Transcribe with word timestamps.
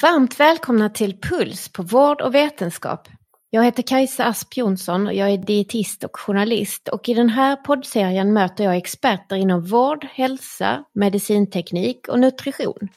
Varmt 0.00 0.40
välkomna 0.40 0.90
till 0.90 1.20
Puls 1.20 1.68
på 1.68 1.82
vård 1.82 2.20
och 2.20 2.34
vetenskap. 2.34 3.08
Jag 3.50 3.64
heter 3.64 3.82
Kajsa 3.82 4.24
Asp 4.24 4.56
Jonsson 4.56 5.06
och 5.06 5.14
jag 5.14 5.30
är 5.30 5.38
dietist 5.38 6.04
och 6.04 6.20
journalist 6.20 6.88
och 6.88 7.08
i 7.08 7.14
den 7.14 7.28
här 7.28 7.56
poddserien 7.56 8.32
möter 8.32 8.64
jag 8.64 8.76
experter 8.76 9.36
inom 9.36 9.64
vård, 9.64 10.04
hälsa, 10.04 10.84
medicinteknik 10.94 12.08
och 12.08 12.18
nutrition. 12.18 12.88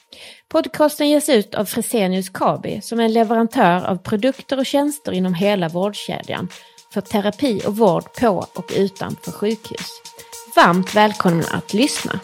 Podcasten 0.48 1.10
ges 1.10 1.28
ut 1.28 1.54
av 1.54 1.64
Fresenius 1.64 2.28
Kabi 2.28 2.80
som 2.82 3.00
är 3.00 3.04
en 3.04 3.12
leverantör 3.12 3.84
av 3.86 3.96
produkter 3.96 4.58
och 4.58 4.66
tjänster 4.66 5.12
inom 5.12 5.34
hela 5.34 5.68
vårdkedjan 5.68 6.48
för 6.94 7.00
terapi 7.00 7.60
och 7.66 7.76
vård 7.76 8.04
på 8.20 8.46
och 8.54 8.72
utanför 8.76 9.32
sjukhus. 9.32 9.90
Varmt 10.56 10.94
välkomna 10.94 11.44
att 11.50 11.74
lyssna! 11.74 12.20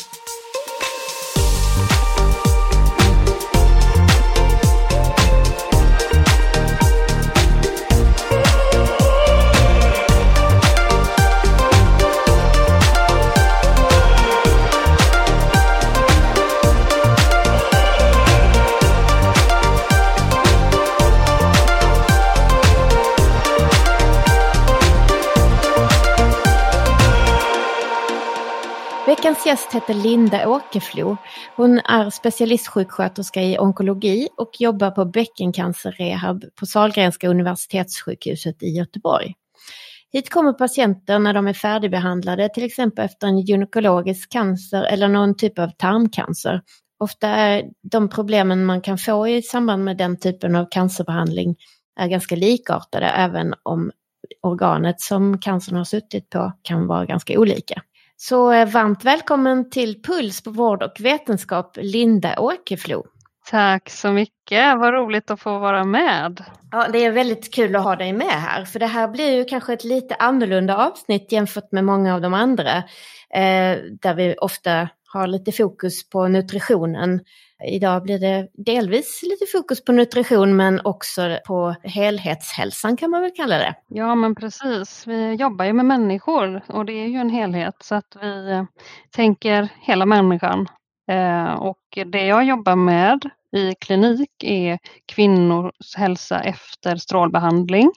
Dagens 29.33 29.47
gäst 29.47 29.73
heter 29.75 29.95
Linda 29.95 30.49
Åkerflo. 30.49 31.17
Hon 31.57 31.79
är 31.79 32.11
specialistsjuksköterska 32.11 33.43
i 33.43 33.59
onkologi 33.59 34.29
och 34.37 34.51
jobbar 34.61 34.91
på 34.91 35.05
bäckencancerrehab 35.05 36.45
på 36.61 36.67
Sahlgrenska 36.67 37.29
universitetssjukhuset 37.29 38.63
i 38.63 38.69
Göteborg. 38.69 39.35
Hit 40.13 40.31
kommer 40.31 40.53
patienter 40.53 41.19
när 41.19 41.35
de 41.35 41.47
är 41.47 41.53
färdigbehandlade, 41.53 42.49
till 42.49 42.65
exempel 42.65 43.05
efter 43.05 43.27
en 43.27 43.39
gynekologisk 43.39 44.33
cancer 44.33 44.83
eller 44.83 45.09
någon 45.09 45.37
typ 45.37 45.59
av 45.59 45.69
tarmcancer. 45.69 46.61
Ofta 46.99 47.29
är 47.29 47.65
de 47.83 48.09
problemen 48.09 48.65
man 48.65 48.81
kan 48.81 48.99
få 48.99 49.29
i 49.29 49.43
samband 49.43 49.85
med 49.85 49.97
den 49.97 50.19
typen 50.21 50.57
av 50.57 50.67
cancerbehandling 50.71 51.57
är 52.01 52.09
ganska 52.09 52.37
likartade 52.37 53.07
även 53.07 53.55
om 53.63 53.91
organet 54.43 55.01
som 55.01 55.39
cancern 55.39 55.77
har 55.77 55.85
suttit 55.85 56.31
på 56.31 56.53
kan 56.63 56.87
vara 56.87 57.05
ganska 57.05 57.39
olika. 57.39 57.83
Så 58.25 58.53
eh, 58.53 58.69
varmt 58.69 59.05
välkommen 59.05 59.71
till 59.71 60.03
Puls 60.03 60.43
på 60.43 60.51
vård 60.51 60.83
och 60.83 60.93
vetenskap, 61.01 61.79
Linda 61.81 62.39
Åkerflo. 62.39 63.05
Tack 63.51 63.91
så 63.91 64.13
mycket, 64.13 64.79
vad 64.79 64.95
roligt 64.95 65.31
att 65.31 65.41
få 65.41 65.59
vara 65.59 65.85
med. 65.85 66.45
Ja, 66.71 66.89
det 66.93 67.05
är 67.05 67.11
väldigt 67.11 67.55
kul 67.55 67.77
att 67.77 67.85
ha 67.85 67.97
dig 67.97 68.13
med 68.13 68.33
här, 68.33 68.65
för 68.65 68.79
det 68.79 68.87
här 68.87 69.09
blir 69.09 69.31
ju 69.37 69.45
kanske 69.45 69.73
ett 69.73 69.85
lite 69.85 70.15
annorlunda 70.15 70.77
avsnitt 70.77 71.33
jämfört 71.33 71.73
med 71.73 71.85
många 71.85 72.15
av 72.15 72.21
de 72.21 72.35
andra, 72.35 72.77
eh, 73.35 73.79
där 74.01 74.15
vi 74.15 74.35
ofta 74.39 74.89
har 75.13 75.27
lite 75.27 75.53
fokus 75.53 76.09
på 76.09 76.29
nutritionen. 76.29 77.21
Idag 77.65 78.03
blir 78.03 78.19
det 78.19 78.49
delvis 78.55 79.23
lite 79.23 79.47
fokus 79.53 79.85
på 79.85 79.93
nutrition 79.93 80.57
men 80.57 80.81
också 80.85 81.39
på 81.47 81.75
helhetshälsan 81.83 82.97
kan 82.97 83.11
man 83.11 83.23
väl 83.23 83.31
kalla 83.37 83.59
det. 83.59 83.75
Ja 83.89 84.15
men 84.15 84.35
precis, 84.35 85.07
vi 85.07 85.35
jobbar 85.35 85.65
ju 85.65 85.73
med 85.73 85.85
människor 85.87 86.63
och 86.69 86.85
det 86.85 86.93
är 86.93 87.07
ju 87.07 87.19
en 87.19 87.31
helhet 87.31 87.75
så 87.81 87.95
att 87.95 88.17
vi 88.21 88.67
tänker 89.11 89.69
hela 89.81 90.07
människan. 90.07 90.69
Eh, 91.11 91.53
och 91.53 91.99
det 92.07 92.27
jag 92.27 92.45
jobbar 92.45 92.77
med 92.77 93.31
i 93.57 93.75
klinik 93.75 94.31
är 94.45 94.79
kvinnors 95.07 95.97
hälsa 95.97 96.41
efter 96.41 96.97
strålbehandling 96.97 97.91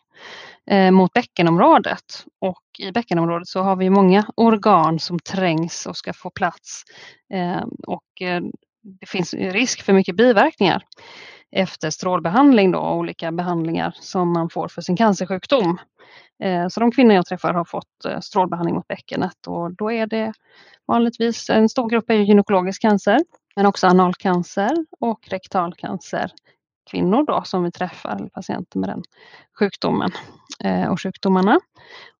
eh, 0.71 0.91
mot 0.91 1.13
bäckenområdet. 1.13 2.25
Och 2.41 2.64
i 2.79 2.91
bäckenområdet 2.91 3.47
så 3.47 3.61
har 3.61 3.75
vi 3.75 3.89
många 3.89 4.25
organ 4.35 4.99
som 4.99 5.19
trängs 5.19 5.85
och 5.85 5.97
ska 5.97 6.13
få 6.13 6.29
plats. 6.29 6.83
Ehm, 7.33 7.69
och 7.87 8.21
eh, 8.21 8.41
det 8.99 9.05
finns 9.05 9.33
risk 9.33 9.81
för 9.81 9.93
mycket 9.93 10.15
biverkningar 10.15 10.83
efter 11.51 11.89
strålbehandling 11.89 12.71
då, 12.71 12.79
och 12.79 12.97
olika 12.97 13.31
behandlingar 13.31 13.95
som 13.99 14.33
man 14.33 14.49
får 14.49 14.67
för 14.67 14.81
sin 14.81 14.97
cancersjukdom. 14.97 15.77
Eh, 16.43 16.67
så 16.67 16.79
de 16.79 16.91
kvinnor 16.91 17.15
jag 17.15 17.25
träffar 17.25 17.53
har 17.53 17.65
fått 17.65 18.05
eh, 18.09 18.19
strålbehandling 18.19 18.75
mot 18.75 18.87
bäckenet 18.87 19.47
och 19.47 19.75
då 19.75 19.91
är 19.91 20.07
det 20.07 20.33
vanligtvis 20.87 21.49
en 21.49 21.69
stor 21.69 21.89
grupp 21.89 22.09
är 22.09 22.13
gynekologisk 22.13 22.81
cancer 22.81 23.19
men 23.55 23.65
också 23.65 23.87
analcancer 23.87 24.85
och 24.99 25.19
rektalcancer 25.29 26.31
kvinnor 26.91 27.25
då 27.25 27.41
som 27.45 27.63
vi 27.63 27.71
träffar, 27.71 28.29
patienter 28.33 28.79
med 28.79 28.89
den 28.89 29.03
sjukdomen 29.59 30.11
eh, 30.63 30.87
och 30.91 31.01
sjukdomarna. 31.01 31.59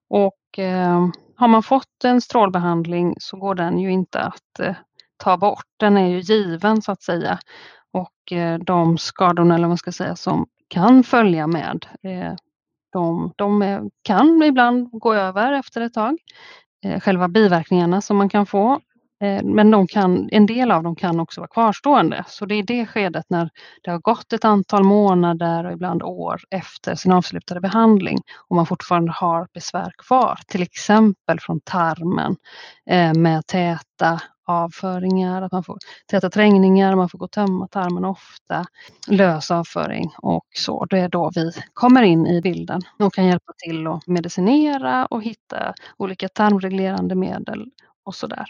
Och 0.09 0.59
eh, 0.59 1.07
har 1.35 1.47
man 1.47 1.63
fått 1.63 2.03
en 2.03 2.21
strålbehandling 2.21 3.16
så 3.19 3.38
går 3.38 3.55
den 3.55 3.79
ju 3.79 3.91
inte 3.91 4.19
att 4.19 4.59
eh, 4.59 4.75
ta 5.17 5.38
bort. 5.38 5.66
Den 5.77 5.97
är 5.97 6.07
ju 6.07 6.19
given 6.19 6.81
så 6.81 6.91
att 6.91 7.03
säga. 7.03 7.39
Och 7.91 8.38
eh, 8.38 8.59
de 8.59 8.97
skadorna, 8.97 9.55
eller 9.55 9.63
vad 9.63 9.69
man 9.69 9.77
ska 9.77 9.91
säga, 9.91 10.16
som 10.16 10.45
kan 10.67 11.03
följa 11.03 11.47
med, 11.47 11.85
eh, 12.03 12.33
de, 12.91 13.33
de 13.35 13.61
eh, 13.61 13.81
kan 14.01 14.43
ibland 14.43 14.89
gå 14.91 15.13
över 15.13 15.53
efter 15.53 15.81
ett 15.81 15.93
tag. 15.93 16.17
Eh, 16.85 16.99
själva 16.99 17.27
biverkningarna 17.27 18.01
som 18.01 18.17
man 18.17 18.29
kan 18.29 18.45
få 18.45 18.79
Eh, 19.22 19.44
men 19.44 19.72
de 19.72 19.88
kan, 19.88 20.30
en 20.31 20.46
del 20.46 20.72
av 20.72 20.84
dem 20.84 20.96
kan 20.96 21.20
också 21.20 21.42
vara 21.42 21.48
kvarstående. 21.48 22.24
Så 22.28 22.46
det 22.46 22.56
är 22.56 22.64
det 22.64 22.86
skedet 22.86 23.26
när 23.30 23.50
det 23.84 23.92
har 23.92 24.00
gått 24.00 24.34
ett 24.34 24.46
antal 24.46 24.84
månader 24.84 25.66
och 25.66 25.72
ibland 25.72 26.03
år 26.03 26.42
efter 26.50 26.96
sin 26.96 27.12
avslutade 27.12 27.62
behandling 27.62 28.18
och 28.48 28.56
man 28.56 28.66
fortfarande 28.66 29.12
har 29.12 29.48
besvär 29.53 29.92
kvar. 30.08 30.40
Till 30.48 30.62
exempel 30.62 31.40
från 31.40 31.59
tarmen 31.62 32.36
eh, 32.90 33.14
med 33.14 33.48
täta 33.48 34.22
avföringar, 34.48 35.42
att 35.42 35.52
man 35.52 35.64
får 35.64 35.78
täta 36.08 36.30
trängningar, 36.30 36.96
man 36.96 37.09
får 37.09 37.18
gå 37.20 37.26
och 37.26 37.32
tömma 37.32 37.68
tarmen 37.68 38.06
ofta, 38.06 38.66
lös 39.08 39.52
avföring 39.52 40.12
och 40.18 40.46
så. 40.56 40.86
Det 40.86 41.00
är 41.00 41.09
då 41.09 41.32
vi 41.36 41.52
kommer 41.74 42.03
in 42.03 42.28
i 42.28 42.42
bilden 42.42 42.82
och 43.00 43.14
kan 43.14 43.26
hjälpa 43.26 43.53
till 43.58 43.88
att 43.88 44.08
medicinera 44.08 45.06
och 45.06 45.24
hitta 45.24 45.74
olika 45.97 46.30
tarmreglerande 46.30 47.16
medel 47.16 47.66
och 48.05 48.16
sådär. 48.16 48.45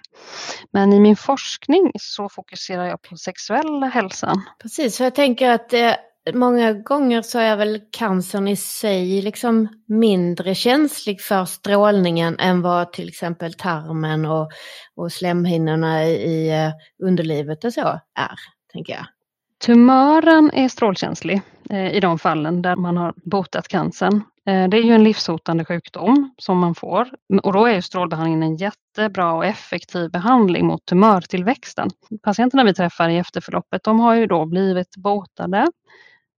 Men 0.71 0.93
i 0.93 0.99
min 0.99 1.15
forskning 1.15 1.91
så 1.99 2.29
fokuserar 2.29 2.85
jag 2.85 3.01
på 3.01 3.17
sexuella 3.17 3.85
hälsan. 3.85 4.41
Precis, 4.61 4.97
för 4.97 5.03
jag 5.03 5.15
tänker 5.15 5.49
att 5.49 5.73
eh, 5.73 5.93
många 6.33 6.73
gånger 6.73 7.21
så 7.21 7.39
är 7.39 7.55
väl 7.55 7.81
cancern 7.91 8.47
i 8.47 8.55
sig 8.55 9.21
liksom 9.21 9.67
mindre 9.87 10.55
känslig 10.55 11.21
för 11.21 11.45
strålningen 11.45 12.39
än 12.39 12.61
vad 12.61 12.93
till 12.93 13.09
exempel 13.09 13.53
tarmen 13.53 14.25
och, 14.25 14.51
och 14.95 15.11
slemhinnorna 15.11 16.05
i 16.05 16.15
i 16.25 16.49
eh, 16.49 16.71
underlivet 17.03 17.63
och 17.63 17.73
så 17.73 17.99
är, 18.15 18.35
tänker 18.73 18.93
jag. 18.93 19.05
Tumören 19.63 20.51
är 20.53 20.69
strålkänslig 20.69 21.41
eh, 21.69 21.95
i 21.95 21.99
de 21.99 22.19
fallen 22.19 22.61
där 22.61 22.75
man 22.75 22.97
har 22.97 23.13
botat 23.15 23.67
cancern. 23.67 24.21
Eh, 24.45 24.67
det 24.69 24.77
är 24.77 24.83
ju 24.83 24.93
en 24.93 25.03
livshotande 25.03 25.65
sjukdom 25.65 26.33
som 26.37 26.59
man 26.59 26.75
får 26.75 27.09
och 27.43 27.53
då 27.53 27.65
är 27.65 27.81
strålbehandlingen 27.81 28.43
en 28.43 28.55
jättebra 28.55 29.33
och 29.33 29.45
effektiv 29.45 30.11
behandling 30.11 30.65
mot 30.65 30.85
tumörtillväxten. 30.85 31.89
Patienterna 32.23 32.63
vi 32.63 32.73
träffar 32.73 33.09
i 33.09 33.17
efterförloppet 33.17 33.83
de 33.83 33.99
har 33.99 34.15
ju 34.15 34.27
då 34.27 34.45
blivit 34.45 34.97
botade 34.97 35.67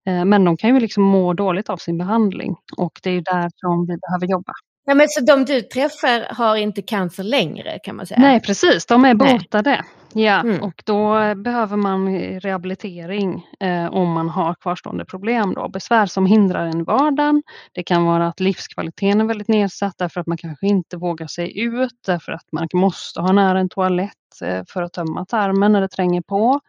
Eh, 0.08 0.26
men 0.26 0.46
de 0.46 0.58
kan 0.58 0.74
ju 0.74 0.80
liksom 0.80 1.04
må 1.04 1.34
dåligt 1.34 1.70
av 1.70 1.78
sin 1.78 1.98
behandling 1.98 2.56
och 2.78 3.00
det 3.04 3.10
är 3.10 3.14
ju 3.14 3.22
där 3.22 3.50
som 3.56 3.86
vi 3.86 3.98
behöver 3.98 4.28
jobba. 4.32 4.54
Ja, 4.86 4.94
men 4.94 5.08
så 5.10 5.22
de 5.22 5.46
du 5.46 5.62
träffar 5.62 6.36
har 6.36 6.56
inte 6.56 6.82
cancer 6.82 7.24
längre 7.24 7.80
kan 7.84 7.96
man 7.96 8.06
säga? 8.06 8.20
Nej 8.20 8.42
precis, 8.42 8.86
de 8.86 9.06
är 9.06 9.14
botade. 9.14 9.70
Nej. 9.70 9.82
Ja, 10.18 10.40
mm. 10.40 10.64
och 10.64 10.84
då 10.86 11.36
behöver 11.36 11.78
man 11.78 12.20
rehabilitering 12.40 13.48
eh, 13.60 13.88
om 13.88 14.12
man 14.12 14.30
har 14.30 14.56
kvarstående 14.56 15.06
problem. 15.06 15.54
Då. 15.54 15.70
Besvär 15.70 16.06
som 16.06 16.26
hindrar 16.26 16.66
en 16.66 16.82
i 16.82 16.84
vardagen. 16.84 17.44
Det 17.72 17.84
kan 17.84 18.06
vara 18.06 18.28
att 18.28 18.40
livskvaliteten 18.40 19.22
är 19.22 19.26
väldigt 19.26 19.48
nedsatt 19.48 19.98
därför 19.98 20.22
att 20.22 20.28
man 20.28 20.38
kanske 20.38 20.68
inte 20.68 20.98
vågar 20.98 21.28
sig 21.28 21.60
ut, 21.60 22.00
därför 22.06 22.32
att 22.32 22.46
man 22.52 22.68
måste 22.74 23.22
ha 23.22 23.32
nära 23.32 23.60
en 23.60 23.70
toalett 23.70 24.42
eh, 24.42 24.64
för 24.68 24.84
att 24.84 24.94
tömma 24.94 25.26
tarmen 25.26 25.72
när 25.72 25.82
det 25.82 25.88
tränger 25.88 26.22
på. 26.22 26.60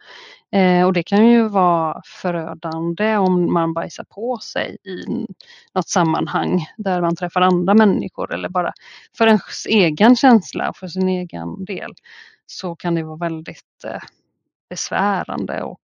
Eh, 0.53 0.87
och 0.87 0.93
det 0.93 1.03
kan 1.03 1.27
ju 1.27 1.49
vara 1.49 2.03
förödande 2.05 3.17
om 3.17 3.53
man 3.53 3.73
bajsar 3.73 4.05
på 4.05 4.39
sig 4.39 4.77
i 4.85 5.27
något 5.75 5.89
sammanhang 5.89 6.67
där 6.77 7.01
man 7.01 7.17
träffar 7.17 7.41
andra 7.41 7.75
människor 7.75 8.35
eller 8.35 8.49
bara 8.49 8.73
för 9.19 9.27
ens 9.27 9.67
egen 9.67 10.17
känsla 10.17 10.69
och 10.69 10.77
för 10.77 10.87
sin 10.87 11.09
egen 11.09 11.65
del 11.65 11.95
så 12.51 12.77
kan 12.77 12.95
det 12.95 13.03
vara 13.03 13.17
väldigt 13.17 13.85
eh, 13.85 14.01
besvärande 14.71 15.63
och 15.63 15.81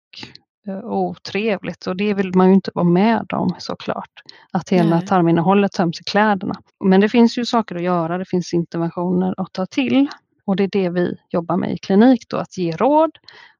eh, 0.68 0.84
otrevligt 0.84 1.86
och 1.86 1.96
det 1.96 2.14
vill 2.14 2.36
man 2.36 2.48
ju 2.48 2.54
inte 2.54 2.70
vara 2.74 2.84
med 2.84 3.32
om 3.32 3.54
såklart. 3.58 4.10
Att 4.52 4.68
hela 4.68 4.96
Nej. 4.96 5.06
tarminnehållet 5.06 5.72
töms 5.72 6.00
i 6.00 6.04
kläderna. 6.04 6.54
Men 6.84 7.00
det 7.00 7.08
finns 7.08 7.38
ju 7.38 7.46
saker 7.46 7.74
att 7.74 7.82
göra, 7.82 8.18
det 8.18 8.24
finns 8.24 8.54
interventioner 8.54 9.34
att 9.36 9.52
ta 9.52 9.66
till 9.66 10.08
Och 10.46 10.56
det 10.56 10.64
är 10.64 10.68
det 10.72 10.90
vi 10.90 11.16
jobbar 11.30 11.56
med 11.56 11.72
i 11.72 11.78
klinik 11.78 12.28
då, 12.28 12.36
att 12.36 12.58
ge 12.58 12.76
råd 12.76 13.10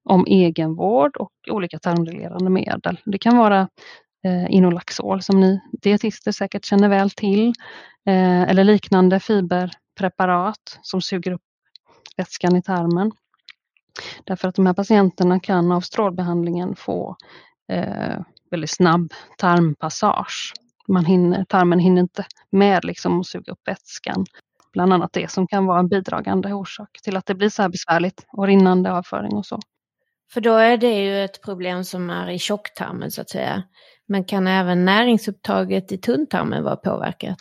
om 0.04 0.26
egenvård 0.28 1.16
och 1.16 1.32
olika 1.50 1.78
tarmreglerande 1.78 2.50
medel. 2.50 3.00
Det 3.04 3.18
kan 3.18 3.36
vara 3.36 3.68
eh, 4.24 4.54
Inolaxol 4.54 5.22
som 5.22 5.40
ni 5.40 5.60
dietister 5.82 6.32
säkert 6.32 6.64
känner 6.64 6.88
väl 6.88 7.10
till 7.10 7.52
eller 8.06 8.64
liknande 8.64 9.20
fiberpreparat 9.20 10.78
som 10.82 11.00
suger 11.00 11.32
upp 11.32 11.40
vätskan 12.16 12.56
i 12.56 12.62
tarmen. 12.62 13.12
Därför 14.24 14.48
att 14.48 14.54
de 14.54 14.66
här 14.66 14.74
patienterna 14.74 15.40
kan 15.40 15.72
av 15.72 15.80
strålbehandlingen 15.80 16.76
få 16.76 17.16
eh, 17.68 18.18
väldigt 18.50 18.70
snabb 18.70 19.12
tarmpassage. 19.38 20.52
Man 20.88 21.04
hinner, 21.04 21.44
tarmen 21.44 21.78
hinner 21.78 22.00
inte 22.00 22.26
med 22.50 22.84
liksom 22.84 23.20
att 23.20 23.26
suga 23.26 23.52
upp 23.52 23.68
vätskan. 23.68 24.26
Bland 24.72 24.92
annat 24.92 25.12
det 25.12 25.30
som 25.30 25.46
kan 25.46 25.66
vara 25.66 25.78
en 25.78 25.88
bidragande 25.88 26.52
orsak 26.52 26.88
till 27.02 27.16
att 27.16 27.26
det 27.26 27.34
blir 27.34 27.48
så 27.48 27.62
här 27.62 27.68
besvärligt 27.68 28.26
och 28.32 28.46
rinnande 28.46 28.92
avföring 28.92 29.32
och 29.32 29.46
så. 29.46 29.60
För 30.32 30.40
då 30.40 30.54
är 30.54 30.76
det 30.76 31.04
ju 31.04 31.24
ett 31.24 31.42
problem 31.42 31.84
som 31.84 32.10
är 32.10 32.30
i 32.30 32.38
tjocktarmen 32.38 33.10
så 33.10 33.20
att 33.20 33.30
säga. 33.30 33.62
Men 34.06 34.24
kan 34.24 34.46
även 34.46 34.84
näringsupptaget 34.84 35.92
i 35.92 35.98
tunntarmen 35.98 36.64
vara 36.64 36.76
påverkat? 36.76 37.38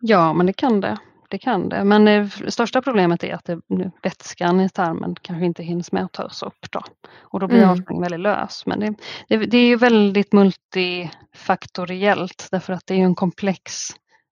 Ja, 0.00 0.32
men 0.32 0.46
det 0.46 0.52
kan 0.52 0.80
det. 0.80 0.98
Det 1.32 1.38
kan 1.38 1.68
det. 1.68 1.84
Men 1.84 2.04
det 2.04 2.30
största 2.48 2.82
problemet 2.82 3.24
är 3.24 3.34
att 3.34 3.44
det, 3.44 3.60
vätskan 4.02 4.60
i 4.60 4.68
tarmen 4.68 5.16
kanske 5.22 5.46
inte 5.46 5.62
hinns 5.62 5.92
med 5.92 6.04
att 6.04 6.12
tas 6.12 6.42
upp. 6.42 6.70
Då. 6.70 6.80
Och 7.20 7.40
då 7.40 7.46
blir 7.46 7.58
mm. 7.58 7.70
avföringen 7.70 8.02
väldigt 8.02 8.20
lös. 8.20 8.66
Men 8.66 8.80
det, 8.80 8.94
det, 9.28 9.36
det 9.36 9.58
är 9.58 9.76
väldigt 9.76 10.32
multifaktoriellt 10.32 12.48
därför 12.50 12.72
att 12.72 12.86
det 12.86 12.94
är 12.94 12.98
en 12.98 13.14
komplex 13.14 13.90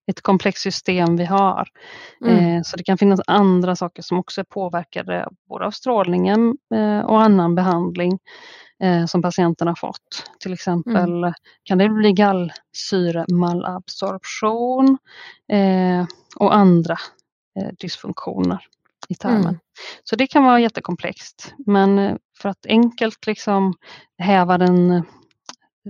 ett 0.07 0.21
komplext 0.21 0.61
system 0.61 1.17
vi 1.17 1.25
har. 1.25 1.67
Mm. 2.25 2.55
Eh, 2.55 2.61
så 2.63 2.77
det 2.77 2.83
kan 2.83 2.97
finnas 2.97 3.21
andra 3.27 3.75
saker 3.75 4.01
som 4.01 4.19
också 4.19 4.41
är 4.41 4.45
påverkade 4.45 5.27
både 5.49 5.65
av 5.65 5.71
strålningen 5.71 6.57
eh, 6.75 6.99
och 6.99 7.21
annan 7.21 7.55
behandling 7.55 8.19
eh, 8.83 9.05
som 9.05 9.21
patienten 9.21 9.67
har 9.67 9.75
fått. 9.75 10.31
Till 10.39 10.53
exempel 10.53 11.17
mm. 11.17 11.33
kan 11.63 11.77
det 11.77 11.89
bli 11.89 12.13
gallsyremalabsorption 12.13 14.97
eh, 15.51 16.05
och 16.35 16.55
andra 16.55 16.97
eh, 17.59 17.69
dysfunktioner 17.79 18.59
i 19.09 19.15
tarmen. 19.15 19.41
Mm. 19.41 19.59
Så 20.03 20.15
det 20.15 20.27
kan 20.27 20.43
vara 20.43 20.59
jättekomplext. 20.59 21.53
Men 21.65 21.99
eh, 21.99 22.15
för 22.41 22.49
att 22.49 22.65
enkelt 22.65 23.27
liksom 23.27 23.73
häva 24.17 24.57
den 24.57 25.03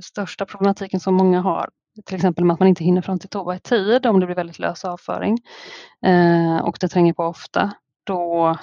största 0.04 0.46
problematiken 0.46 1.00
som 1.00 1.16
många 1.16 1.42
har 1.42 1.70
till 2.06 2.16
exempel 2.16 2.46
med 2.46 2.54
att 2.54 2.60
man 2.60 2.70
inte 2.70 2.84
hinner 2.84 3.02
fram 3.02 3.20
till 3.20 3.30
toa 3.30 3.56
i 3.56 3.60
tid 3.60 4.06
om 4.06 4.20
det 4.20 4.26
blir 4.26 4.36
väldigt 4.36 4.60
lös 4.60 4.86
avföring 4.86 5.38
eh, 6.06 6.58
och 6.58 6.78
det 6.80 6.88
tränger 6.88 7.14
på 7.14 7.24
ofta. 7.24 7.72
Då 8.04 8.58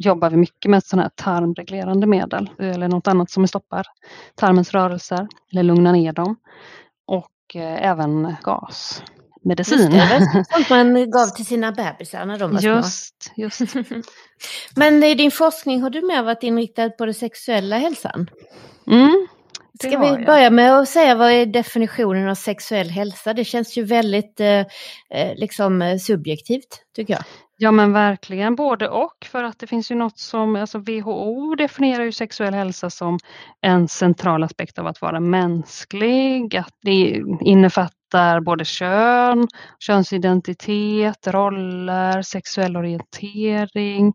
jobbar 0.00 0.30
vi 0.30 0.36
mycket 0.36 0.70
med 0.70 0.84
sådana 0.84 1.02
här 1.02 1.10
tarmreglerande 1.14 2.06
medel 2.06 2.50
eller 2.58 2.88
något 2.88 3.08
annat 3.08 3.30
som 3.30 3.48
stoppar 3.48 3.86
tarmens 4.34 4.72
rörelser 4.72 5.28
eller 5.52 5.62
lugnar 5.62 5.92
ner 5.92 6.12
dem. 6.12 6.36
Och 7.06 7.56
eh, 7.56 7.86
även 7.86 8.36
gasmedicin. 8.42 9.92
Just 9.92 10.32
det, 10.32 10.44
sånt 10.50 10.70
man 10.70 11.10
gav 11.10 11.26
till 11.26 11.46
sina 11.46 11.72
bebisar 11.72 12.26
när 12.26 12.38
de 12.38 12.52
var 12.52 12.60
just, 12.60 13.22
små. 13.22 13.44
Just. 13.44 13.60
Men 14.76 15.02
i 15.02 15.14
din 15.14 15.30
forskning 15.30 15.82
har 15.82 15.90
du 15.90 16.06
mer 16.06 16.22
varit 16.22 16.42
inriktad 16.42 16.90
på 16.90 17.04
den 17.04 17.14
sexuella 17.14 17.78
hälsan? 17.78 18.30
Mm, 18.86 19.26
Ska 19.82 19.98
vi 19.98 20.06
jag. 20.06 20.26
börja 20.26 20.50
med 20.50 20.78
att 20.78 20.88
säga 20.88 21.14
vad 21.14 21.32
är 21.32 21.46
definitionen 21.46 22.28
av 22.28 22.34
sexuell 22.34 22.90
hälsa? 22.90 23.34
Det 23.34 23.44
känns 23.44 23.78
ju 23.78 23.84
väldigt 23.84 24.40
eh, 24.40 24.60
eh 25.14 25.34
liksom 25.36 25.82
eh, 25.82 25.98
subjektivt 25.98 26.82
tycker 26.96 27.14
jag. 27.14 27.22
Ja 27.56 27.70
men 27.70 27.92
verkligen 27.92 28.56
både 28.56 28.88
och 28.88 29.26
för 29.26 29.44
att 29.44 29.58
det 29.58 29.66
finns 29.66 29.90
ju 29.90 29.94
något 29.94 30.18
som, 30.18 30.56
alltså 30.56 30.78
WHO 30.78 31.54
definierar 31.54 32.04
ju 32.04 32.12
sexuell 32.12 32.54
hälsa 32.54 32.90
som 32.90 33.18
en 33.60 33.88
central 33.88 34.42
aspekt 34.42 34.78
av 34.78 34.86
att 34.86 35.00
vara 35.00 35.20
mänsklig, 35.20 36.56
att 36.56 36.74
det 36.82 37.22
innefattar 37.40 37.99
både 38.40 38.64
kön, 38.64 39.48
könsidentitet, 39.78 41.26
roller, 41.26 42.22
sexuell 42.22 42.76
orientering, 42.76 44.12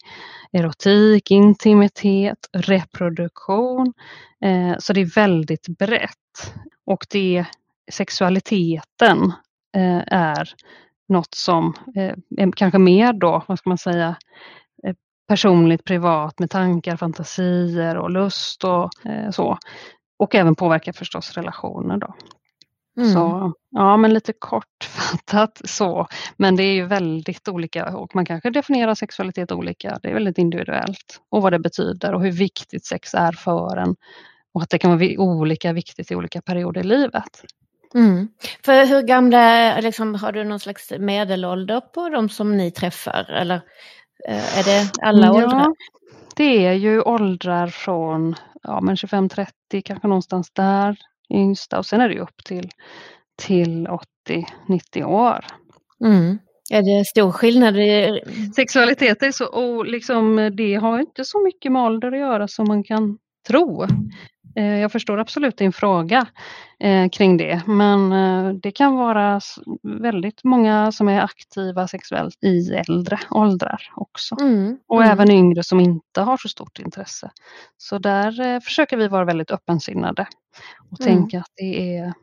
erotik, 0.52 1.32
intimitet, 1.32 2.38
reproduktion. 2.54 3.94
Eh, 4.42 4.76
så 4.80 4.94
det 4.94 5.02
är 5.02 5.16
väldigt 5.16 5.68
brett 5.68 6.54
och 6.86 7.06
det 7.12 7.46
sexualiteten 7.92 9.34
eh, 9.78 10.04
är 10.08 10.50
något 11.08 11.34
som 11.34 11.74
eh, 11.96 12.14
är 12.38 12.52
kanske 12.52 12.80
mer 12.80 13.14
då, 13.14 13.44
vad 13.48 13.60
ska 13.60 13.70
man 13.70 13.78
säga, 13.78 14.16
personligt, 15.28 15.84
privat 15.84 16.40
med 16.40 16.50
tankar, 16.50 16.98
fantasier 16.98 17.98
och 17.98 18.10
lust 18.10 18.64
och 18.64 18.90
så. 19.32 19.58
Och 20.20 20.36
även 20.36 20.56
påverkar 20.56 20.92
förstås 20.92 21.34
relationer 21.34 21.98
då. 21.98 22.16
Mm. 22.98 23.14
Så 23.14 23.54
ja, 23.72 23.98
men 23.98 24.14
lite 24.14 24.34
kortfattat 24.40 25.62
så. 25.66 26.08
Men 26.38 26.56
det 26.56 26.64
är 26.64 26.74
ju 26.74 26.86
väldigt 26.86 27.48
olika 27.48 27.98
och 27.98 28.16
man 28.16 28.26
kanske 28.26 28.50
definierar 28.50 28.96
sexualitet 28.96 29.52
olika. 29.52 30.00
Det 30.02 30.10
är 30.10 30.14
väldigt 30.14 30.38
individuellt 30.38 31.22
och 31.30 31.42
vad 31.42 31.54
det 31.54 31.60
betyder 31.60 32.14
och 32.14 32.22
hur 32.22 32.32
viktigt 32.32 32.86
sex 32.86 33.14
är 33.14 33.32
för 33.32 33.78
en 33.78 33.96
och 34.54 34.62
att 34.62 34.70
det 34.70 34.78
kan 34.78 34.98
vara 34.98 35.20
olika 35.20 35.74
viktigt 35.74 36.12
i 36.12 36.16
olika 36.16 36.42
perioder 36.42 36.82
i 36.82 36.84
livet. 36.84 37.44
Mm. 37.96 38.28
För 38.66 38.86
hur 38.86 39.02
gamla, 39.02 39.80
liksom, 39.80 40.16
har 40.16 40.32
du 40.32 40.44
någon 40.44 40.60
slags 40.60 40.92
medelålder 41.00 41.82
på 41.82 42.10
de 42.10 42.30
som 42.30 42.58
ni 42.58 42.72
träffar 42.72 43.32
eller 43.32 43.62
eh, 44.28 44.60
är 44.60 44.64
det 44.64 44.92
alla 45.02 45.28
ja, 45.28 45.34
åldrar? 45.34 45.76
Det 46.36 46.68
är 46.68 46.74
ju 46.74 47.02
åldrar 47.02 47.68
från 47.68 48.36
ja, 48.64 48.80
25-30 48.80 49.48
kanske 49.86 50.08
någonstans 50.08 50.52
där, 50.54 50.98
yngsta 51.34 51.78
och 51.78 51.86
sen 51.86 52.02
är 52.02 52.10
det 52.10 52.20
upp 52.20 52.44
till, 52.46 52.70
till 53.42 53.88
80-90 53.88 55.04
år. 55.04 55.46
Mm. 56.04 56.38
Är 56.72 56.82
det 56.82 57.06
stor 57.06 57.32
skillnad? 57.32 57.76
Sexualitet 58.56 59.24
är 59.24 59.32
så, 59.32 59.46
och 59.46 59.86
liksom, 59.86 60.52
det 60.58 60.76
har 60.76 61.00
inte 61.00 61.26
så 61.26 61.44
mycket 61.44 61.72
med 61.72 61.82
ålder 61.82 62.12
att 62.12 62.20
göra 62.20 62.48
som 62.48 62.68
man 62.68 62.84
kan 62.84 63.18
tro. 63.48 63.86
Eh, 64.56 64.80
jag 64.80 64.92
förstår 64.92 65.18
absolut 65.18 65.58
din 65.58 65.72
fråga 65.74 66.28
eh, 66.80 67.10
kring 67.10 67.38
det, 67.38 67.62
men 67.68 68.12
eh, 68.12 68.54
det 68.54 68.72
kan 68.72 68.96
vara 68.96 69.40
väldigt 69.84 70.44
många 70.44 70.92
som 70.92 71.10
är 71.10 71.22
aktiva 71.22 71.88
sexuellt 71.88 72.44
i 72.44 72.70
äldre 72.70 73.20
åldrar 73.30 73.82
också. 73.96 74.36
Mm, 74.42 74.78
och 74.88 75.02
mm. 75.04 75.12
även 75.12 75.32
yngre 75.32 75.64
som 75.64 75.80
inte 75.80 76.22
har 76.22 76.38
så 76.38 76.50
stort 76.50 76.80
intresse. 76.80 77.32
Så 77.78 77.98
där 77.98 78.60
försöker 78.60 78.98
vi 78.98 79.08
vara 79.08 79.26
väldigt 79.26 79.52
öppensinnade 79.52 80.28
och 80.92 81.02
mm. 81.02 81.18
tänka 81.18 81.40
att 81.40 81.52
det 81.56 81.98
är 81.98 82.14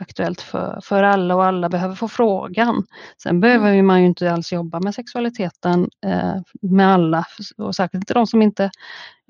aktuellt 0.00 0.40
för, 0.40 0.80
för 0.82 1.02
alla 1.02 1.34
och 1.34 1.44
alla 1.44 1.68
behöver 1.68 1.94
få 1.94 2.08
frågan. 2.08 2.86
Sen 3.22 3.40
behöver 3.40 3.72
mm. 3.72 3.86
man 3.86 4.00
ju 4.00 4.06
inte 4.06 4.32
alls 4.32 4.52
jobba 4.52 4.80
med 4.80 4.94
sexualiteten 4.94 5.90
eh, 6.06 6.36
med 6.62 6.88
alla 6.88 7.24
och 7.56 7.74
särskilt 7.74 8.02
inte 8.02 8.14
de 8.14 8.26
som 8.26 8.42
inte 8.42 8.70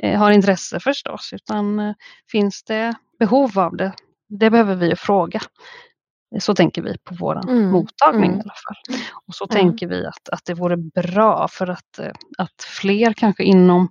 eh, 0.02 0.18
har 0.18 0.30
intresse 0.30 0.80
förstås 0.80 1.32
utan 1.32 1.78
eh, 1.78 1.94
finns 2.30 2.64
det 2.64 2.94
behov 3.18 3.58
av 3.58 3.76
det, 3.76 3.92
det 4.28 4.50
behöver 4.50 4.74
vi 4.74 4.96
fråga. 4.96 5.40
Så 6.38 6.54
tänker 6.54 6.82
vi 6.82 6.98
på 7.04 7.14
vår 7.20 7.50
mm. 7.50 7.70
mottagning 7.70 8.30
mm. 8.30 8.38
i 8.38 8.42
alla 8.42 8.54
fall. 8.68 9.00
Och 9.26 9.34
så 9.34 9.46
mm. 9.50 9.56
tänker 9.56 9.86
vi 9.86 10.06
att, 10.06 10.28
att 10.28 10.44
det 10.44 10.54
vore 10.54 10.76
bra 10.76 11.48
för 11.48 11.66
att, 11.66 11.98
eh, 11.98 12.12
att 12.38 12.62
fler 12.80 13.12
kanske 13.12 13.44
inom 13.44 13.88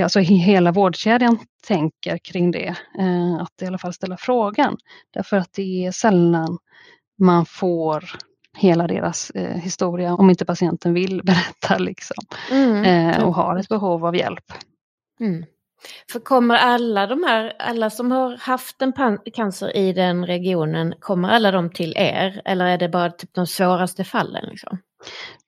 alltså 0.00 0.20
hela 0.20 0.72
vårdkedjan 0.72 1.38
tänker 1.66 2.18
kring 2.18 2.50
det. 2.50 2.76
Eh, 2.98 3.34
att 3.40 3.62
i 3.62 3.66
alla 3.66 3.78
fall 3.78 3.92
ställa 3.92 4.16
frågan. 4.16 4.76
Därför 5.10 5.36
att 5.36 5.52
det 5.52 5.86
är 5.86 5.92
sällan 5.92 6.58
man 7.18 7.46
får 7.46 8.04
hela 8.56 8.86
deras 8.86 9.30
eh, 9.30 9.56
historia 9.56 10.14
om 10.14 10.30
inte 10.30 10.44
patienten 10.44 10.94
vill 10.94 11.22
berätta 11.24 11.78
liksom. 11.78 12.24
Mm. 12.50 12.84
Eh, 12.84 13.24
och 13.24 13.34
har 13.34 13.56
ett 13.56 13.68
behov 13.68 14.06
av 14.06 14.16
hjälp. 14.16 14.52
Mm. 15.20 15.44
För 16.12 16.20
kommer 16.20 16.54
alla 16.54 17.06
de 17.06 17.22
här, 17.22 17.52
alla 17.58 17.90
som 17.90 18.10
har 18.10 18.36
haft 18.36 18.82
en 18.82 18.92
cancer 19.34 19.76
i 19.76 19.92
den 19.92 20.26
regionen, 20.26 20.94
kommer 21.00 21.28
alla 21.28 21.50
de 21.50 21.70
till 21.70 21.94
er? 21.96 22.42
Eller 22.44 22.66
är 22.66 22.78
det 22.78 22.88
bara 22.88 23.10
typ 23.10 23.34
de 23.34 23.46
svåraste 23.46 24.04
fallen? 24.04 24.44
Liksom? 24.50 24.78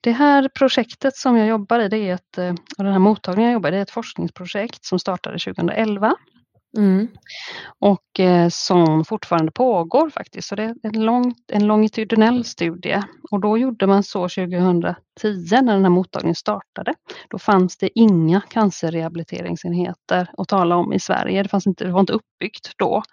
Det 0.01 0.11
här 0.11 0.49
projektet 0.49 1.15
som 1.15 1.37
jag 1.37 1.47
jobbar 1.47 1.79
i, 1.79 1.87
det 1.87 1.97
är 1.97 2.13
ett, 2.13 2.37
eh, 2.37 2.53
och 2.77 2.83
den 2.83 2.93
här 2.93 2.99
mottagningen 2.99 3.51
jag 3.51 3.53
jobbar 3.53 3.69
i, 3.69 3.71
det 3.71 3.77
är 3.77 3.81
ett 3.81 3.91
forskningsprojekt 3.91 4.85
som 4.85 4.99
startade 4.99 5.39
2011. 5.39 6.15
Mm. 6.77 7.07
Och 7.79 8.19
eh, 8.19 8.49
som 8.49 9.05
fortfarande 9.05 9.51
pågår 9.51 10.09
faktiskt. 10.09 10.47
Så 10.47 10.55
det 10.55 10.63
är 10.63 10.75
en, 10.83 11.05
lång, 11.05 11.35
en 11.51 11.67
longitudinell 11.67 12.45
studie. 12.45 13.01
Och 13.31 13.39
då 13.39 13.57
gjorde 13.57 13.87
man 13.87 14.03
så 14.03 14.29
2010 14.29 14.95
när 15.51 15.73
den 15.73 15.83
här 15.83 15.89
mottagningen 15.89 16.35
startade. 16.35 16.93
Då 17.29 17.39
fanns 17.39 17.77
det 17.77 17.99
inga 17.99 18.41
cancerrehabiliteringsenheter 18.41 20.29
att 20.37 20.47
tala 20.47 20.75
om 20.75 20.93
i 20.93 20.99
Sverige. 20.99 21.43
Det, 21.43 21.49
fanns 21.49 21.67
inte, 21.67 21.85
det 21.85 21.91
var 21.91 21.99
inte 21.99 22.13
uppbyggt 22.13 22.71
då. 22.77 23.03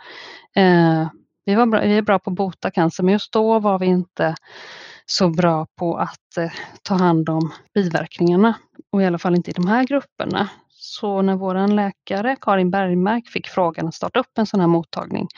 Eh, 0.56 1.08
vi, 1.44 1.54
var 1.54 1.66
bra, 1.66 1.80
vi 1.80 1.96
är 1.96 2.02
bra 2.02 2.18
på 2.18 2.30
att 2.30 2.36
bota 2.36 2.70
cancer 2.70 3.02
men 3.04 3.12
just 3.12 3.32
då 3.32 3.58
var 3.58 3.78
vi 3.78 3.86
inte 3.86 4.34
så 5.06 5.28
bra 5.28 5.66
på 5.76 5.96
att 5.96 6.36
eh, 6.38 6.50
ta 6.82 6.94
hand 6.94 7.28
om 7.28 7.52
biverkningarna 7.74 8.54
och 8.92 9.02
i 9.02 9.06
alla 9.06 9.18
fall 9.18 9.34
inte 9.34 9.50
i 9.50 9.54
de 9.54 9.66
här 9.66 9.84
grupperna. 9.84 10.48
Så 10.82 11.22
när 11.22 11.36
vår 11.36 11.68
läkare 11.68 12.36
Karin 12.40 12.70
Bergmark 12.70 13.28
fick 13.28 13.48
frågan 13.48 13.88
att 13.88 13.94
starta 13.94 14.20
upp 14.20 14.38
en 14.38 14.46
sån 14.46 14.60
här 14.60 14.66
mottagning 14.66 15.28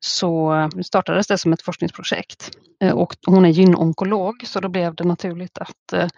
så 0.00 0.54
startades 0.84 1.26
det 1.26 1.38
som 1.38 1.52
ett 1.52 1.62
forskningsprojekt. 1.62 2.50
Eh, 2.82 2.92
och 2.92 3.14
hon 3.26 3.44
är 3.44 3.48
gynonkolog 3.48 4.34
så 4.46 4.60
då 4.60 4.68
blev 4.68 4.94
det 4.94 5.04
naturligt 5.04 5.58
att 5.58 5.92
eh, 5.92 6.08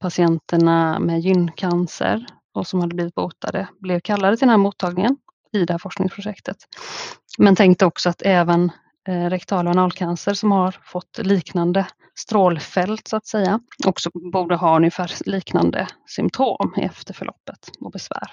patienterna 0.00 0.98
med 0.98 1.20
gyncancer 1.20 2.26
och 2.54 2.66
som 2.66 2.80
hade 2.80 2.94
blivit 2.94 3.14
botade 3.14 3.68
blev 3.80 4.00
kallade 4.00 4.36
till 4.36 4.46
den 4.46 4.50
här 4.50 4.56
mottagningen 4.56 5.16
i 5.52 5.64
det 5.64 5.72
här 5.72 5.78
forskningsprojektet. 5.78 6.56
Men 7.38 7.56
tänkte 7.56 7.86
också 7.86 8.08
att 8.08 8.22
även 8.22 8.72
rektal 9.06 9.66
och 9.66 9.70
analcancer 9.70 10.34
som 10.34 10.52
har 10.52 10.76
fått 10.84 11.18
liknande 11.18 11.86
strålfält 12.18 13.08
så 13.08 13.16
att 13.16 13.26
säga 13.26 13.60
också 13.86 14.10
borde 14.32 14.56
ha 14.56 14.76
ungefär 14.76 15.10
liknande 15.26 15.86
symptom 16.06 16.74
i 16.76 16.80
efterförloppet 16.80 17.70
och 17.80 17.90
besvär. 17.90 18.28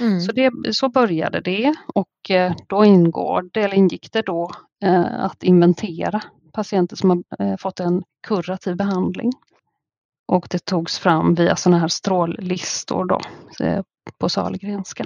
Mm. 0.00 0.20
Så, 0.20 0.32
det, 0.32 0.50
så 0.72 0.88
började 0.88 1.40
det 1.40 1.74
och 1.94 2.30
eh, 2.30 2.52
då 2.66 2.84
ingår 2.84 3.50
eller 3.54 3.74
ingick 3.74 4.12
det 4.12 4.22
då 4.22 4.50
eh, 4.84 5.24
att 5.24 5.42
inventera 5.42 6.22
patienter 6.52 6.96
som 6.96 7.10
har 7.10 7.56
fått 7.56 7.80
en 7.80 8.02
kurativ 8.26 8.76
behandling. 8.76 9.32
Och 10.28 10.46
det 10.50 10.64
togs 10.64 10.98
fram 10.98 11.34
via 11.34 11.56
sådana 11.56 11.78
här 11.78 11.88
strållistor 11.88 13.04
då, 13.04 13.20
på 14.18 14.28
Sahlgrenska. 14.28 15.04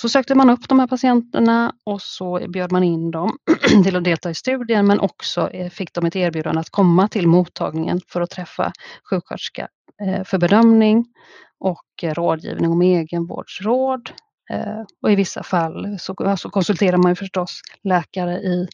Så 0.00 0.08
sökte 0.08 0.34
man 0.34 0.50
upp 0.50 0.68
de 0.68 0.78
här 0.78 0.86
patienterna 0.86 1.74
och 1.84 2.02
så 2.02 2.46
bjöd 2.48 2.72
man 2.72 2.82
in 2.82 3.10
dem 3.10 3.38
till 3.84 3.96
att 3.96 4.04
delta 4.04 4.30
i 4.30 4.34
studien 4.34 4.86
men 4.86 5.00
också 5.00 5.50
eh, 5.50 5.70
fick 5.70 5.92
de 5.94 6.06
ett 6.06 6.16
erbjudande 6.16 6.60
att 6.60 6.70
komma 6.70 7.08
till 7.08 7.26
mottagningen 7.26 8.00
för 8.08 8.20
att 8.20 8.30
träffa 8.30 8.72
sjuksköterska 9.10 9.68
eh, 10.02 10.24
för 10.24 10.38
bedömning 10.38 11.06
och 11.60 11.84
eh, 12.02 12.14
rådgivning 12.14 12.70
om 12.70 12.82
egenvårdsråd. 12.82 14.10
Och 15.02 15.12
i 15.12 15.14
vissa 15.14 15.42
fall 15.42 15.98
så 15.98 16.14
alltså 16.18 16.50
konsulterar 16.50 16.96
man 16.96 17.10
ju 17.10 17.16
förstås 17.16 17.60
läkare 17.82 18.38
i 18.38 18.68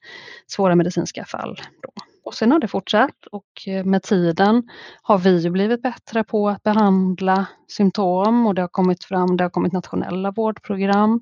svåra 0.46 0.74
medicinska 0.74 1.24
fall. 1.24 1.60
Då. 1.82 2.13
Och 2.24 2.34
sen 2.34 2.52
har 2.52 2.58
det 2.58 2.68
fortsatt 2.68 3.26
och 3.32 3.46
eh, 3.66 3.84
med 3.84 4.02
tiden 4.02 4.68
har 5.02 5.18
vi 5.18 5.38
ju 5.38 5.50
blivit 5.50 5.82
bättre 5.82 6.24
på 6.24 6.48
att 6.48 6.62
behandla 6.62 7.46
symptom 7.68 8.46
och 8.46 8.54
det 8.54 8.60
har 8.60 8.68
kommit 8.68 9.04
fram, 9.04 9.36
det 9.36 9.44
har 9.44 9.50
kommit 9.50 9.72
nationella 9.72 10.30
vårdprogram 10.30 11.20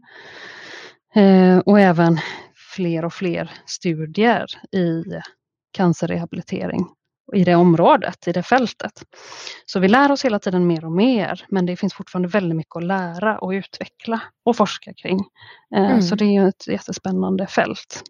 eh, 1.15 1.59
och 1.59 1.81
även 1.81 2.19
fler 2.75 3.05
och 3.05 3.13
fler 3.13 3.51
studier 3.67 4.47
i 4.73 5.05
cancerrehabilitering 5.73 6.87
i 7.35 7.45
det 7.45 7.55
området, 7.55 8.29
i 8.29 8.33
det 8.33 8.43
fältet. 8.43 8.93
Så 9.67 9.81
vi 9.81 9.89
lär 9.89 10.13
oss 10.13 10.25
hela 10.25 10.39
tiden 10.39 10.67
mer 10.67 10.85
och 10.85 10.93
mer, 10.93 11.45
men 11.49 11.67
det 11.67 11.77
finns 11.77 11.95
fortfarande 11.95 12.29
väldigt 12.29 12.57
mycket 12.57 12.77
att 12.77 12.85
lära 12.85 13.39
och 13.39 13.51
utveckla 13.51 14.21
och 14.45 14.57
forska 14.57 14.93
kring. 14.95 15.19
Eh, 15.77 15.91
mm. 15.91 16.03
Så 16.03 16.15
det 16.15 16.37
är 16.37 16.49
ett 16.49 16.67
jättespännande 16.67 17.47
fält. 17.47 18.03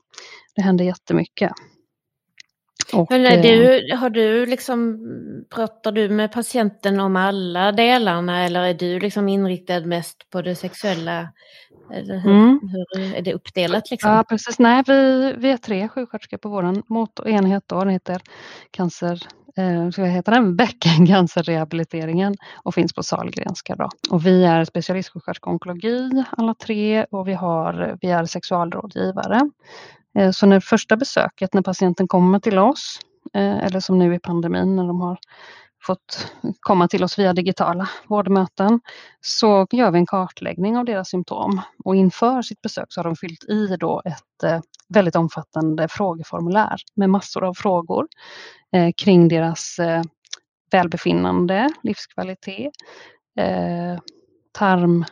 Det 0.55 0.63
händer 0.63 0.85
jättemycket. 0.85 1.53
Och, 2.93 3.07
Men 3.11 3.27
är 3.27 3.43
du, 3.43 3.97
har 3.97 4.11
du 4.11 4.47
liksom, 4.47 4.99
pratar 5.55 5.93
du 5.93 6.09
med 6.09 6.33
patienten 6.33 7.01
om 7.01 7.17
alla 7.17 7.73
delarna 7.73 8.45
eller 8.45 8.61
är 8.61 8.75
du 8.75 9.01
liksom 9.01 9.29
inriktad 9.29 9.81
mest 9.81 10.31
på 10.31 10.43
det 10.43 10.55
sexuella? 10.55 11.29
Hur, 11.91 12.27
mm. 12.27 12.61
hur 12.73 13.15
är 13.15 13.23
det 13.23 13.35
uppdelat? 13.35 13.91
Liksom? 13.91 14.11
Ja 14.11 14.25
precis, 14.29 14.59
nej 14.59 14.83
vi, 14.87 15.33
vi 15.39 15.51
är 15.51 15.57
tre 15.57 15.89
sjuksköterskor 15.89 16.37
på 16.37 16.49
vår 16.49 17.29
enhet 17.29 17.65
då, 17.67 17.79
den 17.79 17.89
heter 17.89 18.23
cancer 18.71 19.19
eh, 19.57 19.91
så 19.91 20.03
heter 20.03 20.33
den 20.33 20.57
bäckencancerrehabiliteringen 20.57 22.35
och 22.63 22.75
finns 22.75 22.93
på 22.93 23.03
Sahlgrenska. 23.03 23.77
Då. 23.77 23.89
Och 24.11 24.27
vi 24.27 24.45
är 24.45 24.65
specialistsjuksköterskor 24.65 25.51
onkologi 25.51 26.25
alla 26.31 26.55
tre 26.55 27.05
och 27.11 27.29
vi, 27.29 27.33
har, 27.33 27.99
vi 28.01 28.11
är 28.11 28.25
sexualrådgivare. 28.25 29.41
Eh, 30.15 30.31
så 30.31 30.47
när 30.47 30.61
första 30.61 30.97
besöket, 30.97 31.55
när 31.55 31.63
patienten 31.63 32.09
kommer 32.09 32.39
till 32.39 32.59
oss, 32.59 32.99
eh, 33.35 33.59
eller 33.59 33.81
som 33.81 33.99
nu 33.99 34.15
i 34.15 34.19
pandemin 34.19 34.77
när 34.77 34.87
de 34.87 35.01
har 35.01 35.19
fått 35.83 36.33
komma 36.61 36.89
till 36.89 37.05
oss 37.05 37.19
via 37.19 37.33
digitala 37.33 37.89
vårdmöten, 38.07 38.81
så 39.21 39.67
gör 39.71 39.91
vi 39.91 39.99
en 39.99 40.07
kartläggning 40.07 40.77
av 40.77 40.85
deras 40.85 41.09
symptom. 41.09 41.61
Och 41.85 41.97
inför 41.97 42.43
sitt 42.43 42.63
besök 42.63 42.87
så 42.89 43.01
har 43.01 43.05
de 43.05 43.17
fyllt 43.17 43.45
i 43.45 43.77
då 43.77 44.03
ett 44.05 44.43
eh, 44.45 44.61
väldigt 44.89 45.17
omfattande 45.17 45.89
frågeformulär 45.89 46.77
med 46.95 47.11
massor 47.11 47.45
av 47.45 47.55
frågor 47.55 48.07
kring 48.97 49.29
deras 49.29 49.77
välbefinnande, 50.71 51.69
livskvalitet, 51.83 52.73
tarm 54.53 55.05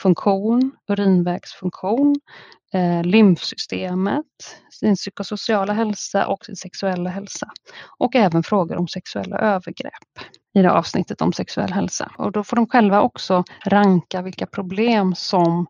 funktion, 0.00 0.72
urinvägsfunktion, 0.88 2.16
eh, 2.74 3.04
lymfsystemet, 3.04 4.26
sin 4.70 4.94
psykosociala 4.94 5.72
hälsa 5.72 6.26
och 6.26 6.44
sin 6.44 6.56
sexuella 6.56 7.10
hälsa. 7.10 7.48
Och 7.98 8.16
även 8.16 8.42
frågor 8.42 8.76
om 8.76 8.88
sexuella 8.88 9.38
övergrepp 9.38 10.26
i 10.54 10.62
det 10.62 10.70
avsnittet 10.70 11.22
om 11.22 11.32
sexuell 11.32 11.72
hälsa. 11.72 12.12
Och 12.18 12.32
då 12.32 12.44
får 12.44 12.56
de 12.56 12.66
själva 12.66 13.02
också 13.02 13.44
ranka 13.66 14.22
vilka 14.22 14.46
problem 14.46 15.14
som 15.14 15.66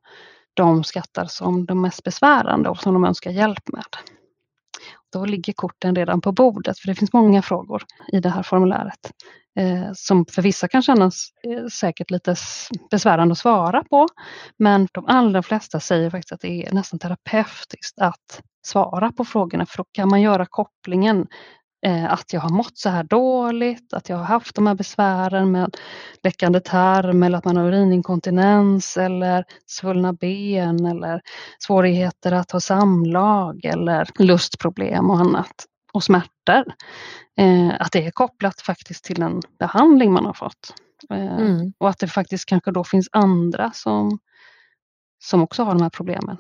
de 0.54 0.84
skattar 0.84 1.26
som 1.26 1.66
de 1.66 1.80
mest 1.80 2.02
besvärande 2.02 2.68
och 2.68 2.78
som 2.78 2.94
de 2.94 3.04
önskar 3.04 3.30
hjälp 3.30 3.68
med. 3.72 3.84
Då 5.12 5.25
ligger 5.25 5.52
korten 5.52 5.94
redan 5.96 6.20
på 6.20 6.32
bordet 6.32 6.78
för 6.78 6.88
det 6.88 6.94
finns 6.94 7.12
många 7.12 7.42
frågor 7.42 7.82
i 8.12 8.20
det 8.20 8.28
här 8.28 8.42
formuläret 8.42 9.12
Eh, 9.59 9.92
som 9.95 10.26
för 10.26 10.42
vissa 10.42 10.69
kan 10.69 10.83
kännas 10.83 11.28
eh, 11.42 11.66
säkert 11.66 12.11
lite 12.11 12.37
besvärande 12.90 13.33
att 13.33 13.38
svara 13.38 13.85
på. 13.85 14.07
Men 14.57 14.88
de 14.92 15.07
allra 15.07 15.42
flesta 15.42 15.80
säger 15.80 16.11
faktiskt 16.11 16.33
att 16.33 16.40
det 16.40 16.66
är 16.66 16.73
nästan 16.73 16.99
terapeutiskt 16.99 17.99
att 17.99 18.42
svara 18.66 19.12
på 19.12 19.25
frågorna 19.25 19.66
för 19.66 19.76
då 19.76 19.85
kan 19.92 20.09
man 20.09 20.21
göra 20.21 20.47
kopplingen 20.47 21.26
eh, 21.87 22.12
att 22.12 22.33
jag 22.33 22.40
har 22.40 22.50
mått 22.50 22.78
så 22.78 22.88
här 22.88 23.04
dåligt, 23.04 23.92
att 23.92 24.09
jag 24.09 24.16
har 24.16 24.25
haft 24.25 24.54
de 24.54 24.66
här 24.66 24.75
besvären 24.75 25.52
med 25.52 25.76
läckande 26.23 26.61
tarm 26.61 27.23
eller 27.23 27.38
att 27.38 27.45
man 27.45 27.57
har 27.57 27.64
urininkontinens 27.64 28.97
eller 28.97 29.45
svullna 29.66 30.12
ben 30.12 30.87
eller 30.87 31.21
svårigheter 31.59 32.33
att 32.33 32.50
ha 32.50 32.61
samlag 32.61 33.64
eller 33.64 34.09
lustproblem 34.19 35.11
och 35.11 35.21
annat 35.21 35.66
och 35.92 36.04
smärtor. 36.04 36.64
Eh, 37.38 37.75
att 37.80 37.92
det 37.92 38.06
är 38.06 38.11
kopplat 38.11 38.61
faktiskt 38.61 39.04
till 39.04 39.23
en 39.23 39.42
behandling 39.59 40.12
man 40.12 40.25
har 40.25 40.32
fått. 40.32 40.75
Eh, 41.11 41.38
mm. 41.38 41.73
Och 41.78 41.88
att 41.88 41.99
det 41.99 42.09
faktiskt 42.09 42.47
kanske 42.47 42.70
då 42.70 42.85
finns 42.85 43.09
andra 43.12 43.70
som, 43.75 44.18
som 45.25 45.42
också 45.42 45.62
har 45.62 45.73
de 45.73 45.82
här 45.82 45.90
problemen. 45.90 46.37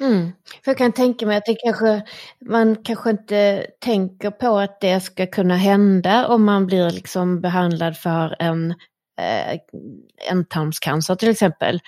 Mm. 0.00 0.32
För 0.64 0.70
jag 0.70 0.78
kan 0.78 0.92
tänka 0.92 1.26
mig 1.26 1.36
att 1.36 1.46
det 1.46 1.54
kanske, 1.54 2.02
man 2.40 2.76
kanske 2.76 3.10
inte 3.10 3.66
tänker 3.80 4.30
på 4.30 4.58
att 4.58 4.80
det 4.80 5.00
ska 5.00 5.26
kunna 5.26 5.56
hända 5.56 6.28
om 6.28 6.44
man 6.44 6.66
blir 6.66 6.90
liksom 6.90 7.40
behandlad 7.40 7.96
för 7.96 8.36
en 8.38 8.70
eh, 9.20 9.58
ändtarmscancer 10.30 11.14
till 11.14 11.28
exempel. 11.28 11.80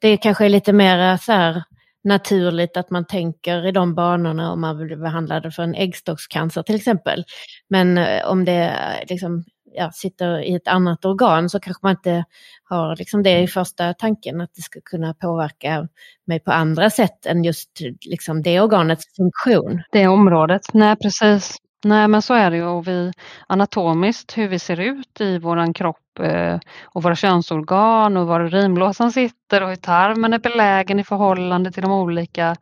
Det 0.00 0.16
kanske 0.16 0.44
är 0.44 0.48
lite 0.48 0.72
mer 0.72 1.16
så 1.16 1.32
här 1.32 1.62
naturligt 2.04 2.76
att 2.76 2.90
man 2.90 3.06
tänker 3.06 3.66
i 3.66 3.72
de 3.72 3.94
banorna 3.94 4.52
om 4.52 4.60
man 4.60 4.76
blir 4.76 4.96
behandlad 4.96 5.54
för 5.54 5.62
en 5.62 5.74
äggstockscancer 5.74 6.62
till 6.62 6.74
exempel. 6.74 7.24
Men 7.68 7.98
eh, 7.98 8.26
om 8.26 8.44
det 8.44 8.64
eh, 8.64 9.08
liksom, 9.08 9.44
ja, 9.74 9.90
sitter 9.92 10.42
i 10.42 10.54
ett 10.54 10.68
annat 10.68 11.04
organ 11.04 11.48
så 11.48 11.60
kanske 11.60 11.86
man 11.86 11.92
inte 11.92 12.24
har 12.64 12.96
liksom 12.96 13.22
det 13.22 13.40
i 13.40 13.46
första 13.46 13.94
tanken 13.94 14.40
att 14.40 14.54
det 14.54 14.62
ska 14.62 14.80
kunna 14.84 15.14
påverka 15.14 15.88
mig 16.26 16.40
på 16.40 16.52
andra 16.52 16.90
sätt 16.90 17.26
än 17.26 17.44
just 17.44 17.70
liksom, 18.06 18.42
det 18.42 18.60
organets 18.60 19.16
funktion. 19.16 19.82
Det 19.92 20.06
området, 20.06 20.62
nej 20.72 20.96
precis. 20.96 21.56
Nej 21.84 22.08
men 22.08 22.22
så 22.22 22.34
är 22.34 22.50
det 22.50 22.56
ju 22.56 22.64
och 22.64 22.88
vi 22.88 23.12
anatomiskt 23.46 24.38
hur 24.38 24.48
vi 24.48 24.58
ser 24.58 24.80
ut 24.80 25.20
i 25.20 25.38
våran 25.38 25.74
kropp 25.74 26.18
eh, 26.20 26.58
och 26.84 27.02
våra 27.02 27.16
könsorgan 27.16 28.16
och 28.16 28.26
var 28.26 28.40
urinblåsan 28.40 29.12
sitter 29.12 29.62
och 29.62 29.68
hur 29.68 29.76
tarmen 29.76 30.32
är 30.32 30.38
belägen 30.38 31.00
i 31.00 31.04
förhållande 31.04 31.72
till 31.72 31.82
de 31.82 31.92
olika 31.92 32.56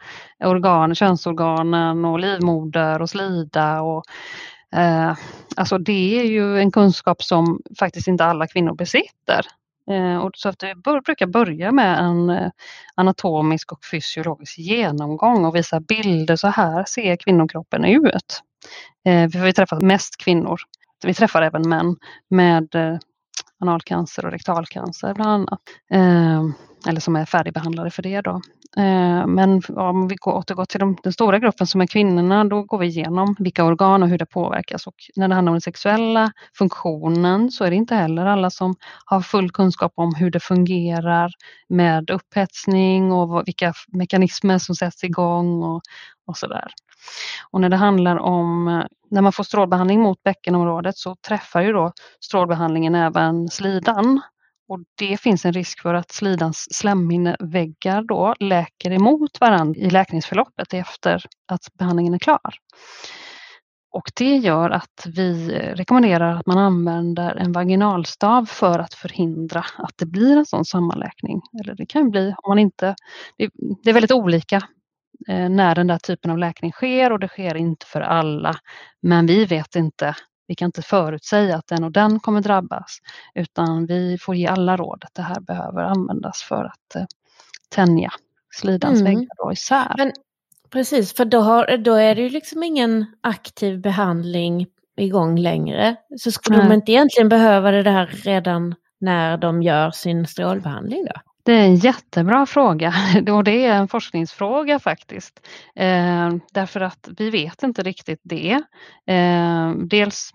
organ, 0.45 0.95
könsorganen 0.95 2.05
och 2.05 2.19
livmoder 2.19 3.03
och 3.03 3.11
slida 3.11 3.83
och 3.83 4.05
eh, 4.77 5.17
alltså 5.57 5.79
det 5.79 6.21
är 6.21 6.25
ju 6.25 6.59
en 6.59 6.73
kunskap 6.73 7.23
som 7.23 7.61
faktiskt 7.79 8.09
inte 8.09 8.25
alla 8.25 8.47
kvinnor 8.47 8.75
besitter. 8.75 9.47
Eh, 9.91 10.17
och 10.17 10.31
så 10.35 10.49
att 10.49 10.63
vi 10.63 10.75
brukar 10.75 11.27
börja 11.27 11.73
med 11.73 11.99
en 11.99 12.31
eh, 12.31 12.51
anatomisk 12.95 13.73
och 13.73 13.85
fysiologisk 13.85 14.59
genomgång 14.59 15.45
och 15.45 15.57
visa 15.57 15.81
bilder. 15.81 16.37
Så 16.37 16.49
här 16.49 16.85
ser 16.85 17.17
kvinnokroppen 17.17 17.85
ut. 17.85 18.43
Eh, 19.05 19.29
vi 19.33 19.39
har 19.39 19.53
träffat 19.53 19.83
mest 19.83 20.17
kvinnor. 20.17 20.61
Vi 21.05 21.15
träffar 21.15 21.43
även 21.43 21.69
män 21.69 21.97
med 22.31 22.75
eh, 22.75 22.99
analcancer 23.61 24.25
och 24.25 24.33
rektalcancer 24.33 25.15
bland 25.15 25.31
annat. 25.31 25.61
Ehm, 25.91 26.53
eller 26.89 27.01
som 27.01 27.17
är 27.17 27.25
färdigbehandlade 27.25 27.91
för 27.91 28.03
det 28.03 28.21
då. 28.21 28.41
Eh, 28.77 29.27
men 29.27 29.63
om 29.69 30.09
vi 30.09 30.17
återgår 30.25 30.65
till 30.65 30.81
de, 30.81 30.97
den 31.03 31.13
stora 31.13 31.39
gruppen 31.39 31.67
som 31.67 31.81
är 31.81 31.87
kvinnorna, 31.87 32.45
då 32.45 32.63
går 32.63 32.79
vi 32.79 32.87
igenom 32.87 33.37
vilka 33.39 33.65
organ 33.65 34.03
och 34.03 34.09
hur 34.09 34.19
det 34.19 34.27
påverkas. 34.27 34.87
Och 34.87 34.95
när 35.17 35.29
det 35.29 35.35
handlar 35.35 35.51
om 35.51 35.55
den 35.55 35.61
sexuella 35.61 36.33
funktionen 36.59 37.51
så 37.51 37.65
är 37.65 37.71
det 37.71 37.77
inte 37.77 37.95
heller 37.95 38.27
alla 38.27 38.51
som 38.51 38.75
har 39.05 39.21
full 39.21 39.51
kunskap 39.51 39.93
om 39.95 40.15
hur 40.15 40.31
det 40.31 40.41
fungerar 40.41 41.33
med 41.69 42.11
upphetsning 42.11 43.13
och 43.13 43.49
vilka 43.49 43.73
mekanismer 43.89 44.59
som 44.59 44.75
sätts 44.75 45.05
igång 45.05 45.63
och, 45.63 45.83
och 46.27 46.37
sådär. 46.37 46.73
Och 47.51 47.61
när 47.61 47.69
det 47.69 47.77
handlar 47.77 48.17
om 48.17 48.65
när 49.11 49.23
man 49.23 49.33
får 49.33 49.45
strålbehandling 49.45 50.01
mot 50.01 50.23
bäckenområdet 50.23 50.97
så 50.97 51.17
träffar 51.29 51.63
ju 51.63 51.73
då 51.73 51.93
strålbehandlingen 52.21 52.95
även 52.95 53.49
slidan 53.49 54.21
och 54.69 54.81
det 54.99 55.21
finns 55.21 55.45
en 55.45 55.53
risk 55.53 55.81
för 55.83 55.95
att 55.95 56.13
slidans 56.13 56.67
slemhinneväggar 56.71 58.03
då 58.03 58.35
läker 58.41 58.91
emot 58.91 59.41
varandra 59.41 59.81
i 59.81 59.91
läkningsförloppet 59.91 60.75
efter 60.75 61.25
att 61.53 61.61
behandlingen 61.79 62.15
är 62.15 62.19
klar. 62.19 62.55
Och 63.93 64.11
det 64.17 64.37
gör 64.37 64.71
att 64.71 65.07
vi 65.07 65.49
rekommenderar 65.75 66.37
att 66.37 66.47
man 66.47 66.59
använder 66.59 67.37
en 67.37 67.53
vaginalstav 67.53 68.47
för 68.47 68.79
att 68.79 68.95
förhindra 68.95 69.61
att 69.61 69.99
det 69.99 70.07
blir 70.07 70.37
en 70.37 70.47
sån 70.47 70.65
sammanläkning. 70.65 71.41
Eller 71.61 71.75
det 71.75 71.87
kan 71.87 72.11
bli 72.11 72.29
om 72.29 72.51
man 72.51 72.59
inte, 72.59 72.95
det 73.83 73.91
är 73.91 73.95
väldigt 73.95 74.13
olika 74.13 74.63
när 75.29 75.75
den 75.75 75.87
där 75.87 75.99
typen 75.99 76.31
av 76.31 76.39
läkning 76.39 76.73
sker 76.73 77.13
och 77.13 77.21
det 77.21 77.29
sker 77.29 77.57
inte 77.57 77.87
för 77.87 78.01
alla. 78.01 78.57
Men 79.01 79.27
vi 79.27 79.45
vet 79.45 79.77
inte 79.77 80.15
vi 80.51 80.55
kan 80.55 80.67
inte 80.67 80.83
förutsäga 80.83 81.57
att 81.57 81.67
den 81.67 81.85
och 81.85 81.93
den 81.93 82.21
kommer 82.21 82.41
drabbas 82.41 82.99
utan 83.35 83.87
vi 83.87 84.19
får 84.21 84.35
ge 84.35 84.47
alla 84.47 84.77
råd 84.77 85.05
att 85.05 85.15
det 85.15 85.23
här 85.23 85.41
behöver 85.41 85.83
användas 85.83 86.43
för 86.43 86.65
att 86.65 86.97
eh, 86.97 87.05
tänja 87.69 88.11
slidans 88.51 89.01
mm. 89.01 89.15
väggar 89.15 89.53
isär. 89.53 89.95
Men, 89.97 90.13
precis, 90.71 91.15
för 91.15 91.25
då, 91.25 91.41
har, 91.41 91.77
då 91.77 91.95
är 91.95 92.15
det 92.15 92.23
ju 92.23 92.29
liksom 92.29 92.63
ingen 92.63 93.07
aktiv 93.21 93.81
behandling 93.81 94.67
igång 94.97 95.39
längre. 95.39 95.97
Så 96.19 96.31
skulle 96.31 96.59
Nej. 96.59 96.69
de 96.69 96.75
inte 96.75 96.93
egentligen 96.93 97.29
behöva 97.29 97.71
det 97.71 97.91
här 97.91 98.07
redan 98.07 98.75
när 99.01 99.37
de 99.37 99.63
gör 99.63 99.91
sin 99.91 100.27
strålbehandling 100.27 101.05
då? 101.05 101.21
Det 101.51 101.57
är 101.57 101.65
en 101.65 101.77
jättebra 101.77 102.47
fråga 102.47 102.95
och 103.33 103.45
det 103.45 103.67
är 103.67 103.75
en 103.75 103.89
forskningsfråga 103.89 104.79
faktiskt. 104.79 105.47
Eh, 105.77 106.35
därför 106.53 106.81
att 106.81 107.09
vi 107.19 107.31
vet 107.31 107.63
inte 107.63 107.83
riktigt 107.83 108.21
det. 108.23 108.63
Eh, 109.07 109.71
dels 109.71 110.31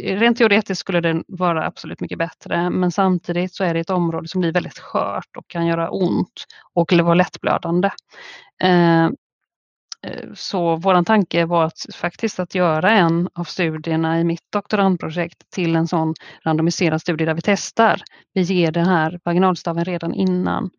rent 0.00 0.38
teoretiskt 0.38 0.80
skulle 0.80 1.00
det 1.00 1.22
vara 1.28 1.66
absolut 1.66 2.00
mycket 2.00 2.18
bättre 2.18 2.70
men 2.70 2.90
samtidigt 2.90 3.54
så 3.54 3.64
är 3.64 3.74
det 3.74 3.80
ett 3.80 3.90
område 3.90 4.28
som 4.28 4.40
blir 4.40 4.52
väldigt 4.52 4.78
skört 4.78 5.36
och 5.36 5.48
kan 5.48 5.66
göra 5.66 5.90
ont 5.90 6.44
och 6.74 6.92
vara 6.92 7.14
lättblödande. 7.14 7.90
Eh, 8.62 9.08
Eh, 9.08 9.10
Eh, 10.06 10.32
så 10.34 10.76
våran 10.76 11.04
tanke 11.04 11.44
var 11.44 11.64
att, 11.64 11.86
faktiskt 11.94 12.40
att 12.40 12.54
göra 12.54 12.90
en 12.90 13.28
av 13.34 13.44
studierna 13.44 14.20
i 14.20 14.24
mitt 14.24 14.52
doktorandprojekt 14.52 15.50
till 15.50 15.76
en 15.76 15.88
sån 15.88 16.14
randomiserad 16.44 17.00
studie 17.00 17.24
där 17.24 17.34
vi 17.34 17.40
testar. 17.42 18.02
Vi 18.34 18.42
ger 18.42 18.72
den 18.72 18.86
här 18.86 19.20
vaginalstaven 19.24 19.84
redan 19.84 20.14
innan 20.14 20.70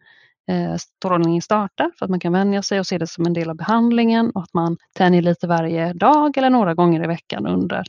eh, 0.49 0.75
strålningen 0.75 1.41
startar 1.41 1.91
för 1.99 2.05
att 2.05 2.09
man 2.09 2.19
kan 2.19 2.33
vänja 2.33 2.61
sig 2.61 2.79
och 2.79 2.87
se 2.87 2.97
det 2.97 3.07
som 3.07 3.25
en 3.25 3.33
del 3.33 3.49
av 3.49 3.55
behandlingen 3.55 4.31
och 4.31 4.43
att 4.43 4.53
man 4.53 4.77
tänjer 4.93 5.21
lite 5.21 5.47
varje 5.47 5.93
dag 5.93 6.37
eller 6.37 6.49
några 6.49 6.73
gånger 6.73 7.03
i 7.03 7.07
veckan 7.07 7.47
under 7.47 7.83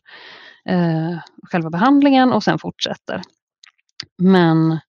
eh, 0.68 1.18
själva 1.42 1.70
behandlingen 1.70 2.32
och 2.32 2.42
sen 2.42 2.58
fortsätter. 2.58 3.22
Men 4.18 4.80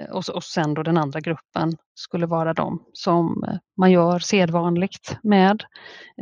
Eh, 0.00 0.10
och, 0.10 0.28
och 0.28 0.44
sen 0.44 0.74
då 0.74 0.82
den 0.82 0.96
andra 0.96 1.20
gruppen 1.20 1.76
skulle 1.94 2.26
vara 2.26 2.54
de 2.54 2.82
som 2.92 3.44
eh, 3.48 3.54
man 3.76 3.90
gör 3.90 4.18
sedvanligt 4.18 5.16
med, 5.22 5.64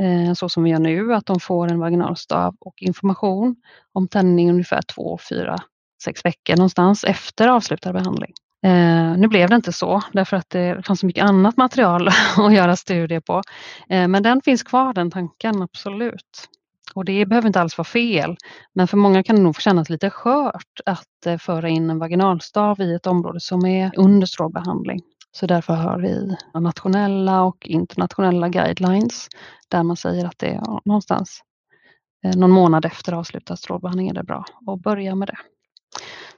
eh, 0.00 0.32
så 0.34 0.48
som 0.48 0.62
vi 0.62 0.70
gör 0.70 0.78
nu, 0.78 1.14
att 1.14 1.26
de 1.26 1.40
får 1.40 1.68
en 1.72 1.78
vaginalstav 1.78 2.56
och 2.60 2.82
information 2.82 3.56
om 3.92 4.08
tändning 4.08 4.50
ungefär 4.50 4.82
två, 4.82 5.18
fyra, 5.30 5.56
sex 6.04 6.24
veckor 6.24 6.56
någonstans 6.56 7.04
efter 7.04 7.48
avslutad 7.48 7.92
behandling. 7.92 8.32
Eh, 8.64 9.16
nu 9.16 9.28
blev 9.28 9.48
det 9.48 9.56
inte 9.56 9.72
så 9.72 10.02
därför 10.12 10.36
att 10.36 10.50
det 10.50 10.86
fanns 10.86 11.00
så 11.00 11.06
mycket 11.06 11.24
annat 11.24 11.56
material 11.56 12.08
att 12.36 12.54
göra 12.54 12.76
studier 12.76 13.20
på. 13.20 13.42
Eh, 13.88 14.08
men 14.08 14.22
den 14.22 14.40
finns 14.40 14.62
kvar 14.62 14.92
den 14.92 15.10
tanken, 15.10 15.62
absolut. 15.62 16.48
Och 16.98 17.04
det 17.04 17.26
behöver 17.26 17.46
inte 17.46 17.60
alls 17.60 17.78
vara 17.78 17.84
fel, 17.84 18.36
men 18.74 18.88
för 18.88 18.96
många 18.96 19.22
kan 19.22 19.36
det 19.36 19.42
nog 19.42 19.60
kännas 19.60 19.90
lite 19.90 20.10
skört 20.10 20.80
att 20.86 21.26
eh, 21.26 21.38
föra 21.38 21.68
in 21.68 21.90
en 21.90 21.98
vaginalstav 21.98 22.80
i 22.80 22.94
ett 22.94 23.06
område 23.06 23.40
som 23.40 23.66
är 23.66 23.90
under 23.96 24.26
strålbehandling. 24.26 25.00
Så 25.32 25.46
därför 25.46 25.74
har 25.74 25.98
vi 25.98 26.36
nationella 26.60 27.42
och 27.42 27.66
internationella 27.66 28.48
guidelines 28.48 29.28
där 29.68 29.82
man 29.82 29.96
säger 29.96 30.26
att 30.26 30.38
det 30.38 30.46
är 30.46 30.62
någonstans 30.84 31.40
eh, 32.24 32.36
någon 32.36 32.50
månad 32.50 32.84
efter 32.84 33.12
avslutad 33.12 33.56
strålbehandling 33.56 34.08
är 34.08 34.14
det 34.14 34.24
bra 34.24 34.44
att 34.66 34.82
börja 34.82 35.14
med 35.14 35.28
det. 35.28 35.38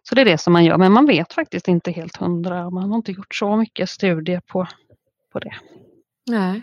Så 0.03 0.15
det 0.15 0.21
är 0.21 0.25
det 0.25 0.39
som 0.39 0.53
man 0.53 0.65
gör, 0.65 0.79
men 0.79 0.93
man 0.93 1.07
vet 1.07 1.33
faktiskt 1.33 1.69
inte 1.69 1.91
helt 1.91 2.17
hundra. 2.17 2.71
Man 2.71 2.91
har 2.91 2.97
inte 2.97 3.13
gjort 3.13 3.35
så 3.35 3.57
mycket 3.57 3.91
studier 3.91 4.41
på, 4.41 4.67
på 5.33 5.39
det. 5.39 5.55
Nej. 6.31 6.63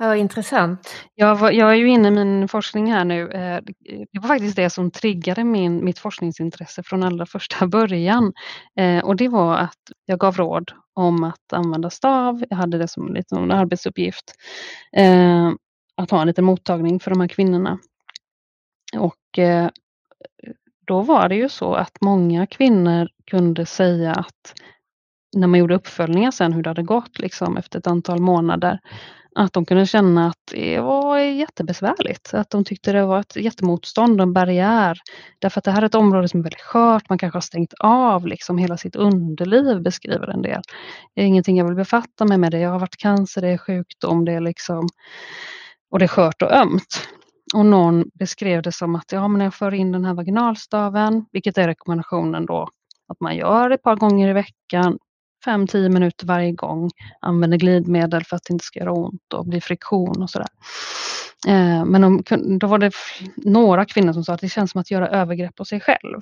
Ja, 0.00 0.16
intressant. 0.16 0.94
Jag, 1.14 1.36
var, 1.36 1.50
jag 1.50 1.70
är 1.70 1.74
ju 1.74 1.88
inne 1.88 2.08
i 2.08 2.10
min 2.10 2.48
forskning 2.48 2.92
här 2.92 3.04
nu. 3.04 3.30
Eh, 3.30 3.60
det 4.12 4.20
var 4.20 4.28
faktiskt 4.28 4.56
det 4.56 4.70
som 4.70 4.90
triggade 4.90 5.44
min, 5.44 5.84
mitt 5.84 5.98
forskningsintresse 5.98 6.82
från 6.82 7.02
allra 7.02 7.26
första 7.26 7.66
början. 7.76 8.32
Eh, 8.76 9.04
och 9.04 9.16
det 9.16 9.28
var 9.28 9.56
att 9.56 9.78
jag 10.04 10.18
gav 10.18 10.36
råd 10.36 10.72
om 10.94 11.24
att 11.24 11.52
använda 11.52 11.90
stav. 11.90 12.44
Jag 12.50 12.56
hade 12.56 12.78
det 12.78 12.88
som 12.88 13.16
en 13.16 13.24
en 13.38 13.50
arbetsuppgift. 13.50 14.34
Eh, 14.92 15.52
att 15.96 16.10
ha 16.10 16.20
en 16.20 16.26
liten 16.26 16.44
mottagning 16.44 17.00
för 17.00 17.10
de 17.10 17.20
här 17.20 17.28
kvinnorna. 17.28 17.78
Och 18.96 19.38
då 20.86 21.00
var 21.02 21.28
det 21.28 21.34
ju 21.34 21.48
så 21.48 21.74
att 21.74 22.00
många 22.00 22.46
kvinnor 22.46 23.08
kunde 23.30 23.66
säga 23.66 24.12
att 24.12 24.54
när 25.36 25.46
man 25.46 25.60
gjorde 25.60 25.74
uppföljningar 25.74 26.30
sen 26.30 26.52
hur 26.52 26.62
det 26.62 26.70
hade 26.70 26.82
gått 26.82 27.18
liksom 27.18 27.56
efter 27.56 27.78
ett 27.78 27.86
antal 27.86 28.20
månader 28.20 28.80
att 29.34 29.52
de 29.52 29.64
kunde 29.64 29.86
känna 29.86 30.26
att 30.26 30.38
det 30.52 30.80
var 30.80 31.18
jättebesvärligt. 31.18 32.34
Att 32.34 32.50
de 32.50 32.64
tyckte 32.64 32.92
det 32.92 33.06
var 33.06 33.20
ett 33.20 33.36
jättemotstånd 33.36 34.20
och 34.20 34.26
en 34.26 34.32
barriär. 34.32 34.98
Därför 35.38 35.60
att 35.60 35.64
det 35.64 35.70
här 35.70 35.82
är 35.82 35.86
ett 35.86 35.94
område 35.94 36.28
som 36.28 36.40
är 36.40 36.44
väldigt 36.44 36.60
skört. 36.60 37.08
Man 37.08 37.18
kanske 37.18 37.36
har 37.36 37.40
stängt 37.40 37.74
av 37.80 38.26
liksom 38.26 38.58
hela 38.58 38.76
sitt 38.76 38.96
underliv 38.96 39.82
beskriver 39.82 40.28
en 40.28 40.42
del. 40.42 40.62
Det 41.14 41.22
är 41.22 41.26
ingenting 41.26 41.58
jag 41.58 41.64
vill 41.64 41.76
befatta 41.76 42.24
mig 42.24 42.38
med. 42.38 42.50
Det. 42.50 42.58
Jag 42.58 42.70
har 42.70 42.78
varit 42.78 42.96
cancer, 42.96 43.40
det 43.40 43.48
är 43.48 43.58
sjukdom, 43.58 44.24
det 44.24 44.32
är 44.32 44.40
liksom 44.40 44.88
och 45.90 45.98
det 45.98 46.04
är 46.04 46.08
skört 46.08 46.42
och 46.42 46.52
ömt. 46.52 47.08
Och 47.54 47.66
någon 47.66 48.04
beskrev 48.14 48.62
det 48.62 48.72
som 48.72 48.94
att 48.94 49.12
ja, 49.12 49.28
men 49.28 49.38
när 49.38 49.46
jag 49.46 49.54
för 49.54 49.74
in 49.74 49.92
den 49.92 50.04
här 50.04 50.14
vaginalstaven, 50.14 51.24
vilket 51.32 51.58
är 51.58 51.66
rekommendationen 51.66 52.46
då 52.46 52.68
att 53.08 53.20
man 53.20 53.36
gör 53.36 53.70
ett 53.70 53.82
par 53.82 53.96
gånger 53.96 54.28
i 54.28 54.32
veckan, 54.32 54.98
5-10 55.46 55.88
minuter 55.88 56.26
varje 56.26 56.52
gång. 56.52 56.90
Använder 57.20 57.58
glidmedel 57.58 58.24
för 58.24 58.36
att 58.36 58.44
det 58.44 58.52
inte 58.52 58.64
ska 58.64 58.80
göra 58.80 58.92
ont 58.92 59.32
och 59.34 59.46
bli 59.46 59.60
friktion 59.60 60.22
och 60.22 60.30
sådär. 60.30 60.48
Eh, 61.46 61.84
men 61.84 62.04
om, 62.04 62.22
då 62.60 62.66
var 62.66 62.78
det 62.78 62.92
några 63.36 63.84
kvinnor 63.84 64.12
som 64.12 64.24
sa 64.24 64.32
att 64.34 64.40
det 64.40 64.48
känns 64.48 64.70
som 64.70 64.80
att 64.80 64.90
göra 64.90 65.08
övergrepp 65.08 65.54
på 65.54 65.64
sig 65.64 65.80
själv. 65.80 66.20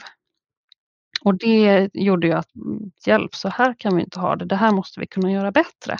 Och 1.21 1.39
det 1.39 1.91
gjorde 1.95 2.27
ju 2.27 2.33
att, 2.33 2.57
mm, 2.57 2.91
hjälp, 3.07 3.35
så 3.35 3.49
här 3.49 3.75
kan 3.79 3.97
vi 3.97 4.03
inte 4.03 4.21
ha 4.21 4.37
det, 4.37 4.45
det 4.45 4.57
här 4.57 4.73
måste 4.73 5.01
vi 5.01 5.07
kunna 5.07 5.33
göra 5.33 5.53
bättre. 5.53 5.97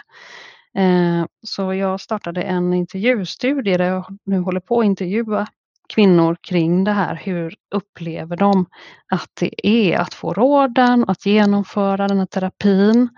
Eh, 0.75 1.27
så 1.47 1.75
jag 1.75 2.01
startade 2.01 2.43
en 2.43 2.73
intervjustudie 2.73 3.77
där 3.77 3.85
jag 3.85 4.19
nu 4.25 4.39
håller 4.39 4.61
på 4.61 4.81
att 4.81 4.87
intervjua 4.87 5.47
kvinnor 5.89 6.37
kring 6.41 6.85
det 6.85 6.93
här. 6.93 7.15
Hur 7.15 7.55
upplever 7.71 8.37
de 8.37 8.67
att 9.07 9.31
det 9.41 9.67
är 9.67 9.99
att 9.99 10.15
få 10.15 10.33
råden, 10.33 11.05
att 11.09 11.27
genomföra 11.27 12.09
den 12.09 12.19
här 12.19 12.27
terapin 12.27 13.09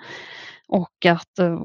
och 0.69 1.07
att 1.07 1.39
eh, 1.39 1.63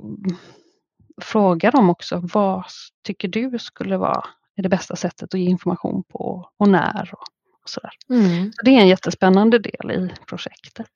fråga 1.22 1.72
dem 1.72 1.90
också 1.90 2.22
vad 2.34 2.64
tycker 3.04 3.28
du 3.28 3.60
skulle 3.60 3.98
vara 3.98 4.26
det 4.56 4.70
bästa 4.70 4.96
sättet 4.96 5.34
att 5.34 5.40
ge 5.40 5.46
information 5.46 6.04
på 6.04 6.50
och 6.58 6.68
när 6.68 7.10
och, 7.14 7.28
och 7.64 7.70
sådär. 7.70 7.92
Mm. 8.10 8.52
Så 8.56 8.66
det 8.66 8.72
är 8.72 8.82
en 8.82 8.88
jättespännande 8.88 9.60
del 9.60 9.92
i 9.92 10.12
projektet. 10.28 10.88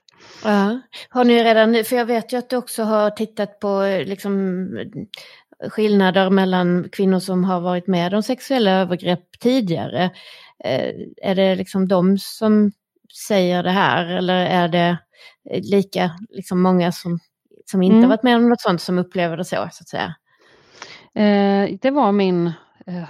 Ja. 0.44 0.82
Har 1.10 1.26
ni 1.26 1.44
redan, 1.44 1.84
för 1.86 1.96
jag 1.96 2.06
vet 2.06 2.34
ju 2.34 2.38
att 2.38 2.50
du 2.50 2.56
också 2.56 2.84
har 2.84 3.10
tittat 3.10 3.60
på 3.60 4.02
liksom 4.06 4.68
skillnader 5.70 6.30
mellan 6.30 6.90
kvinnor 6.92 7.20
som 7.20 7.44
har 7.44 7.62
varit 7.62 7.88
med 7.88 8.14
om 8.14 8.24
sexuella 8.24 8.72
övergrepp 8.72 9.40
tidigare. 9.40 10.04
Eh, 10.64 10.94
är 11.22 11.36
det 11.36 11.56
liksom 11.56 11.88
de 11.88 12.18
som 12.18 12.72
säger 13.28 13.64
det 13.64 13.72
här 13.72 14.06
eller 14.06 14.46
är 14.46 14.68
det 14.68 14.98
lika 15.62 16.12
liksom 16.30 16.62
många 16.62 16.92
som, 16.92 17.20
som 17.66 17.82
inte 17.82 17.98
mm. 17.98 18.10
varit 18.10 18.24
med 18.24 18.36
om 18.36 18.50
något 18.50 18.62
sånt 18.62 18.82
som 18.82 18.98
upplever 18.98 19.38
det 19.38 19.46
så, 19.46 19.56
så 19.56 19.82
att 19.82 19.90
säga? 19.90 20.16
Eh, 21.16 21.78
det 21.82 21.92
var 21.92 22.12
min, 22.12 22.48
eh, 22.86 23.06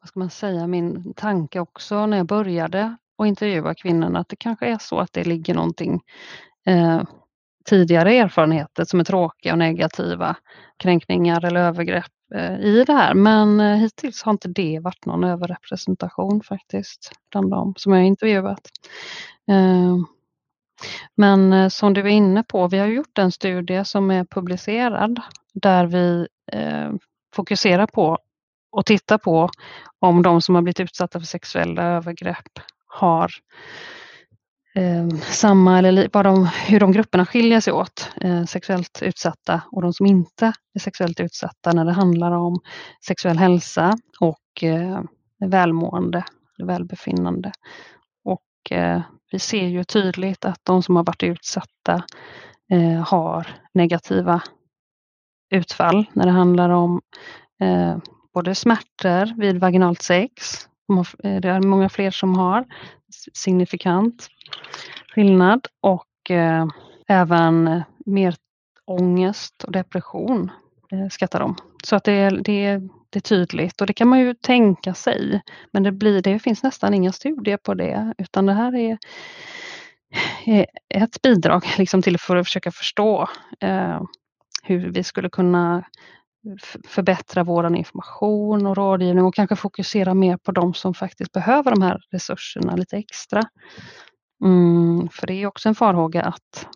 vad 0.00 0.08
ska 0.08 0.18
man 0.18 0.30
säga, 0.30 0.66
min 0.66 1.14
tanke 1.14 1.60
också 1.60 2.06
när 2.06 2.16
jag 2.16 2.26
började 2.26 2.96
att 3.18 3.26
intervjua 3.26 3.74
kvinnorna, 3.74 4.18
att 4.18 4.28
det 4.28 4.36
kanske 4.36 4.66
är 4.66 4.78
så 4.78 4.98
att 4.98 5.12
det 5.12 5.24
ligger 5.24 5.54
någonting 5.54 6.00
eh, 6.66 7.02
tidigare 7.64 8.14
erfarenheter 8.14 8.84
som 8.84 9.00
är 9.00 9.04
tråkiga 9.04 9.52
och 9.52 9.58
negativa, 9.58 10.36
kränkningar 10.76 11.44
eller 11.44 11.60
övergrepp 11.60 12.12
eh, 12.34 12.60
i 12.60 12.84
det 12.86 12.92
här. 12.92 13.14
Men 13.14 13.60
eh, 13.60 13.76
hittills 13.76 14.22
har 14.22 14.32
inte 14.32 14.48
det 14.48 14.80
varit 14.82 15.06
någon 15.06 15.24
överrepresentation 15.24 16.42
faktiskt 16.42 17.12
bland 17.30 17.50
dem 17.50 17.74
som 17.76 17.92
jag 17.92 18.04
intervjuat. 18.04 18.68
Eh, 19.50 19.96
men 21.14 21.70
som 21.70 21.94
du 21.94 22.00
är 22.00 22.06
inne 22.06 22.42
på, 22.42 22.68
vi 22.68 22.78
har 22.78 22.86
gjort 22.86 23.18
en 23.18 23.32
studie 23.32 23.84
som 23.84 24.10
är 24.10 24.24
publicerad 24.24 25.20
där 25.54 25.86
vi 25.86 26.26
fokuserar 27.34 27.86
på 27.86 28.18
och 28.72 28.86
tittar 28.86 29.18
på 29.18 29.50
om 29.98 30.22
de 30.22 30.42
som 30.42 30.54
har 30.54 30.62
blivit 30.62 30.80
utsatta 30.80 31.20
för 31.20 31.26
sexuella 31.26 31.82
övergrepp 31.82 32.58
har 32.86 33.30
eh, 34.80 35.08
samma 35.18 35.78
eller 35.78 36.08
vad 36.12 36.26
de, 36.26 36.46
hur 36.46 36.80
de 36.80 36.92
grupperna 36.92 37.26
skiljer 37.26 37.60
sig 37.60 37.72
åt, 37.72 38.10
eh, 38.20 38.44
sexuellt 38.44 39.02
utsatta 39.02 39.62
och 39.72 39.82
de 39.82 39.92
som 39.92 40.06
inte 40.06 40.52
är 40.74 40.80
sexuellt 40.80 41.20
utsatta 41.20 41.72
när 41.72 41.84
det 41.84 41.92
handlar 41.92 42.32
om 42.32 42.60
sexuell 43.06 43.38
hälsa 43.38 43.98
och 44.20 44.64
eh, 44.64 45.00
välmående, 45.46 46.24
välbefinnande. 46.62 47.52
Och 48.24 48.72
eh, 48.72 49.00
vi 49.32 49.38
ser 49.38 49.66
ju 49.66 49.84
tydligt 49.84 50.44
att 50.44 50.60
de 50.62 50.82
som 50.82 50.96
har 50.96 51.04
varit 51.04 51.22
utsatta 51.22 52.02
eh, 52.70 53.02
har 53.06 53.46
negativa 53.74 54.42
utfall 55.50 56.06
när 56.12 56.26
det 56.26 56.32
handlar 56.32 56.70
om 56.70 57.00
eh, 57.60 57.96
både 58.34 58.54
smärtor 58.54 59.40
vid 59.40 59.60
vaginalt 59.60 60.02
sex, 60.02 60.68
Eh, 60.98 61.40
det 61.40 61.48
är 61.48 61.60
många 61.60 61.88
fler 61.88 62.10
som 62.10 62.38
har, 62.38 62.64
signifikant 63.34 64.28
skillnad 65.14 65.66
och 65.80 66.30
eh, 66.30 66.66
även 67.08 67.82
mer 68.06 68.34
ångest 68.86 69.64
och 69.64 69.72
depression 69.72 70.50
eh, 70.92 71.08
skattar 71.08 71.40
de. 71.40 71.56
Så 71.84 71.96
att 71.96 72.04
det 72.04 72.12
är, 72.12 72.30
det, 72.30 72.64
är, 72.64 72.88
det 73.10 73.18
är 73.18 73.20
tydligt 73.20 73.80
och 73.80 73.86
det 73.86 73.92
kan 73.92 74.08
man 74.08 74.20
ju 74.20 74.34
tänka 74.34 74.94
sig. 74.94 75.42
Men 75.72 75.82
det, 75.82 75.92
blir, 75.92 76.22
det 76.22 76.38
finns 76.38 76.62
nästan 76.62 76.94
inga 76.94 77.12
studier 77.12 77.56
på 77.56 77.74
det 77.74 78.14
utan 78.18 78.46
det 78.46 78.52
här 78.52 78.76
är 78.76 78.98
eh, 80.46 80.64
ett 80.88 81.22
bidrag 81.22 81.64
liksom 81.78 82.02
till 82.02 82.18
för 82.18 82.36
att 82.36 82.46
försöka 82.46 82.70
förstå 82.70 83.28
eh, 83.60 84.02
hur 84.62 84.90
vi 84.90 85.04
skulle 85.04 85.28
kunna 85.30 85.84
förbättra 86.86 87.44
vår 87.44 87.76
information 87.76 88.66
och 88.66 88.76
rådgivning 88.76 89.24
och 89.24 89.34
kanske 89.34 89.56
fokusera 89.56 90.14
mer 90.14 90.36
på 90.36 90.52
de 90.52 90.74
som 90.74 90.94
faktiskt 90.94 91.32
behöver 91.32 91.70
de 91.70 91.82
här 91.82 92.00
resurserna 92.10 92.76
lite 92.76 92.96
extra. 92.96 93.42
Mm, 94.44 95.08
för 95.08 95.26
det 95.26 95.34
är 95.34 95.46
också 95.46 95.68
en 95.68 95.74
farhåga 95.74 96.22
att 96.22 96.66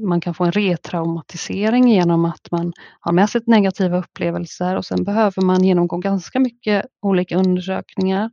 man 0.00 0.20
kan 0.20 0.34
få 0.34 0.44
en 0.44 0.52
retraumatisering 0.52 1.88
genom 1.88 2.24
att 2.24 2.50
man 2.50 2.72
har 3.00 3.12
med 3.12 3.30
sig 3.30 3.40
negativa 3.46 3.98
upplevelser 3.98 4.76
och 4.76 4.84
sen 4.84 5.04
behöver 5.04 5.42
man 5.42 5.64
genomgå 5.64 5.98
ganska 5.98 6.40
mycket 6.40 6.86
olika 7.02 7.36
undersökningar, 7.36 8.30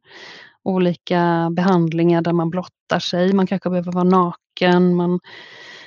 olika 0.64 1.50
behandlingar 1.52 2.22
där 2.22 2.34
man 2.34 2.50
blottar 2.50 3.00
sig. 3.00 3.34
Man 3.34 3.48
kanske 3.48 3.70
behöver 3.70 3.92
vara 3.92 4.04
naken, 4.04 4.96
man 4.96 5.20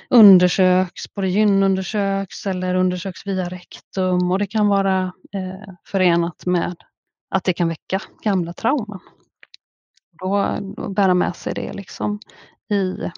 undersöks, 0.09 1.13
både 1.15 1.27
gynundersöks 1.27 2.45
eller 2.45 2.75
undersöks 2.75 3.27
via 3.27 3.49
rektum 3.49 4.31
och 4.31 4.39
det 4.39 4.47
kan 4.47 4.67
vara 4.67 5.13
eh, 5.35 5.73
förenat 5.87 6.45
med 6.45 6.75
att 7.29 7.43
det 7.43 7.53
kan 7.53 7.67
väcka 7.67 8.01
gamla 8.23 8.53
trauman. 8.53 8.99
Då, 10.19 10.57
då 10.77 10.89
bära 10.89 11.13
med 11.13 11.35
sig 11.35 11.53
det 11.53 11.73
liksom 11.73 12.19
i, 12.71 13.11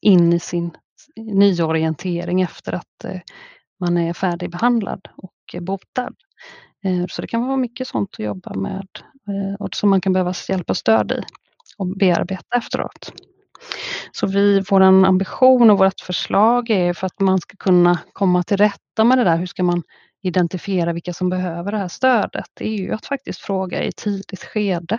in 0.00 0.32
i 0.32 0.38
sin 0.38 0.70
nyorientering 1.16 2.42
efter 2.42 2.72
att 2.72 3.04
eh, 3.04 3.20
man 3.80 3.98
är 3.98 4.12
färdigbehandlad 4.12 5.08
och 5.16 5.56
botad. 5.60 6.14
Eh, 6.84 7.04
så 7.08 7.22
det 7.22 7.28
kan 7.28 7.46
vara 7.46 7.56
mycket 7.56 7.88
sånt 7.88 8.10
att 8.12 8.24
jobba 8.24 8.54
med 8.54 8.88
eh, 9.28 9.54
och 9.58 9.74
som 9.74 9.90
man 9.90 10.00
kan 10.00 10.12
behöva 10.12 10.34
hjälp 10.48 10.70
och 10.70 10.76
stöd 10.76 11.12
i 11.12 11.22
och 11.78 11.86
bearbeta 11.86 12.56
efteråt. 12.56 13.12
Så 14.12 14.26
vi, 14.26 14.62
vår 14.70 14.80
ambition 14.80 15.70
och 15.70 15.78
vårt 15.78 16.00
förslag 16.00 16.70
är 16.70 16.92
för 16.92 17.06
att 17.06 17.20
man 17.20 17.40
ska 17.40 17.56
kunna 17.56 17.98
komma 18.12 18.42
till 18.42 18.56
rätta 18.56 19.04
med 19.04 19.18
det 19.18 19.24
där, 19.24 19.36
hur 19.36 19.46
ska 19.46 19.62
man 19.62 19.82
identifiera 20.22 20.92
vilka 20.92 21.12
som 21.12 21.28
behöver 21.30 21.72
det 21.72 21.78
här 21.78 21.88
stödet, 21.88 22.46
det 22.54 22.68
är 22.68 22.76
ju 22.76 22.92
att 22.92 23.06
faktiskt 23.06 23.40
fråga 23.40 23.84
i 23.84 23.92
tidigt 23.92 24.44
skede. 24.44 24.98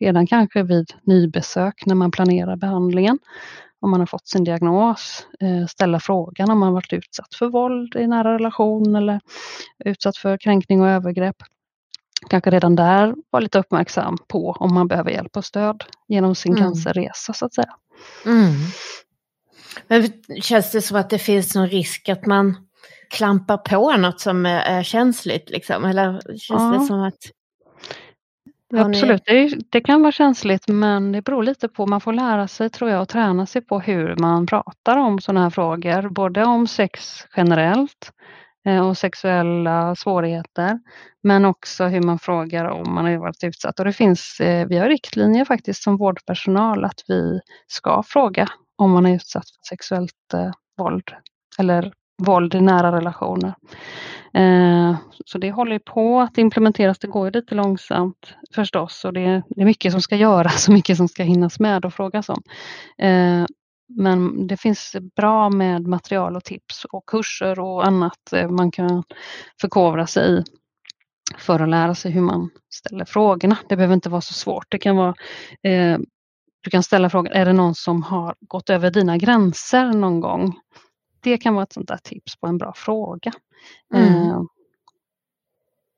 Redan 0.00 0.26
kanske 0.26 0.62
vid 0.62 0.92
nybesök 1.02 1.86
när 1.86 1.94
man 1.94 2.10
planerar 2.10 2.56
behandlingen. 2.56 3.18
Om 3.80 3.90
man 3.90 4.00
har 4.00 4.06
fått 4.06 4.28
sin 4.28 4.44
diagnos, 4.44 5.26
eh, 5.40 5.66
ställa 5.66 6.00
frågan 6.00 6.50
om 6.50 6.58
man 6.58 6.72
varit 6.72 6.92
utsatt 6.92 7.34
för 7.34 7.46
våld 7.46 7.96
i 7.96 8.06
nära 8.06 8.34
relation 8.34 8.96
eller 8.96 9.20
utsatt 9.84 10.16
för 10.16 10.36
kränkning 10.36 10.80
och 10.82 10.88
övergrepp. 10.88 11.36
Kanske 12.28 12.50
redan 12.50 12.76
där 12.76 13.14
vara 13.30 13.40
lite 13.40 13.58
uppmärksam 13.58 14.16
på 14.28 14.56
om 14.60 14.74
man 14.74 14.88
behöver 14.88 15.10
hjälp 15.10 15.36
och 15.36 15.44
stöd 15.44 15.84
genom 16.08 16.34
sin 16.34 16.52
mm. 16.52 16.64
cancerresa 16.64 17.32
så 17.32 17.46
att 17.46 17.54
säga. 17.54 17.74
Mm. 18.26 18.52
Men 19.88 20.12
känns 20.42 20.70
det 20.70 20.82
som 20.82 20.96
att 20.96 21.10
det 21.10 21.18
finns 21.18 21.54
någon 21.54 21.68
risk 21.68 22.08
att 22.08 22.26
man 22.26 22.56
klampar 23.10 23.56
på 23.56 23.96
något 23.96 24.20
som 24.20 24.46
är 24.46 24.82
känsligt 24.82 25.50
liksom? 25.50 25.84
Eller 25.84 26.20
känns 26.38 26.62
ja. 26.62 26.78
det 26.78 26.86
som 26.86 27.02
att... 27.02 27.18
Absolut, 28.74 29.22
det, 29.26 29.54
det, 29.70 29.80
kan 29.80 30.02
vara 30.02 30.12
känsligt 30.12 30.68
men 30.68 31.12
det 31.12 31.22
beror 31.22 31.42
lite 31.42 31.68
på, 31.68 31.86
man 31.86 32.00
får 32.00 32.12
lära 32.12 32.48
sig 32.48 32.70
tror 32.70 32.90
jag 32.90 33.02
och 33.02 33.08
träna 33.08 33.46
sig 33.46 33.62
på 33.62 33.80
hur 33.80 34.16
man 34.16 34.46
pratar 34.46 34.96
om 34.96 35.20
sådana 35.20 35.42
här 35.42 35.50
frågor, 35.50 36.08
både 36.08 36.44
om 36.44 36.66
sex 36.66 37.26
generellt 37.36 38.12
Eh, 38.66 38.88
och 38.88 38.98
sexuella 38.98 39.94
svårigheter, 39.94 40.80
men 41.22 41.44
också 41.44 41.84
hur 41.84 42.02
man 42.02 42.18
frågar 42.18 42.64
om 42.64 42.94
man 42.94 43.04
har 43.04 43.16
varit 43.16 43.44
utsatt. 43.44 43.78
Och 43.78 43.84
det 43.84 43.92
finns, 43.92 44.40
eh, 44.40 44.66
vi 44.68 44.78
har 44.78 44.88
riktlinjer 44.88 45.44
faktiskt 45.44 45.82
som 45.82 45.96
vårdpersonal 45.96 46.84
att 46.84 47.04
vi 47.08 47.40
ska 47.66 48.02
fråga 48.06 48.48
om 48.76 48.90
man 48.90 49.06
är 49.06 49.14
utsatt 49.14 49.44
för 49.50 49.68
sexuellt 49.68 50.34
eh, 50.34 50.50
våld 50.78 51.10
eller 51.58 51.92
våld 52.22 52.54
i 52.54 52.60
nära 52.60 52.92
relationer. 52.92 53.54
Eh, 54.34 54.96
så 55.24 55.38
det 55.38 55.50
håller 55.50 55.78
på 55.78 56.20
att 56.20 56.38
implementeras. 56.38 56.98
Det 56.98 57.06
går 57.06 57.30
lite 57.30 57.54
långsamt 57.54 58.34
förstås 58.54 59.04
och 59.04 59.12
det 59.12 59.20
är, 59.20 59.42
det 59.48 59.60
är 59.60 59.64
mycket 59.64 59.92
som 59.92 60.02
ska 60.02 60.16
göras 60.16 60.68
och 60.68 60.74
mycket 60.74 60.96
som 60.96 61.08
ska 61.08 61.22
hinnas 61.22 61.60
med 61.60 61.84
och 61.84 61.94
frågas 61.94 62.28
om. 62.28 62.42
Eh, 62.98 63.44
men 63.96 64.46
det 64.46 64.56
finns 64.56 64.96
bra 65.16 65.50
med 65.50 65.86
material 65.86 66.36
och 66.36 66.44
tips 66.44 66.84
och 66.84 67.06
kurser 67.06 67.60
och 67.60 67.86
annat 67.86 68.32
eh, 68.32 68.50
man 68.50 68.70
kan 68.70 69.02
förkovra 69.60 70.06
sig 70.06 70.38
i 70.38 70.44
för 71.38 71.60
att 71.60 71.68
lära 71.68 71.94
sig 71.94 72.10
hur 72.12 72.20
man 72.20 72.50
ställer 72.74 73.04
frågorna. 73.04 73.56
Det 73.68 73.76
behöver 73.76 73.94
inte 73.94 74.10
vara 74.10 74.20
så 74.20 74.34
svårt. 74.34 74.66
Det 74.68 74.78
kan 74.78 74.96
vara 74.96 75.14
eh, 75.62 75.98
du 76.60 76.70
kan 76.70 76.82
ställa 76.82 77.10
frågan, 77.10 77.32
är 77.32 77.44
det 77.44 77.52
någon 77.52 77.74
som 77.74 78.02
har 78.02 78.34
gått 78.40 78.70
över 78.70 78.90
dina 78.90 79.16
gränser 79.16 79.92
någon 79.92 80.20
gång? 80.20 80.54
det 81.22 81.38
kan 81.38 81.54
vara 81.54 81.62
ett 81.62 81.72
sånt 81.72 81.88
där 81.88 81.96
tips 82.02 82.36
på 82.36 82.46
en 82.46 82.58
bra 82.58 82.72
fråga. 82.76 83.32
Mm. 83.94 84.30
Eh, 84.30 84.40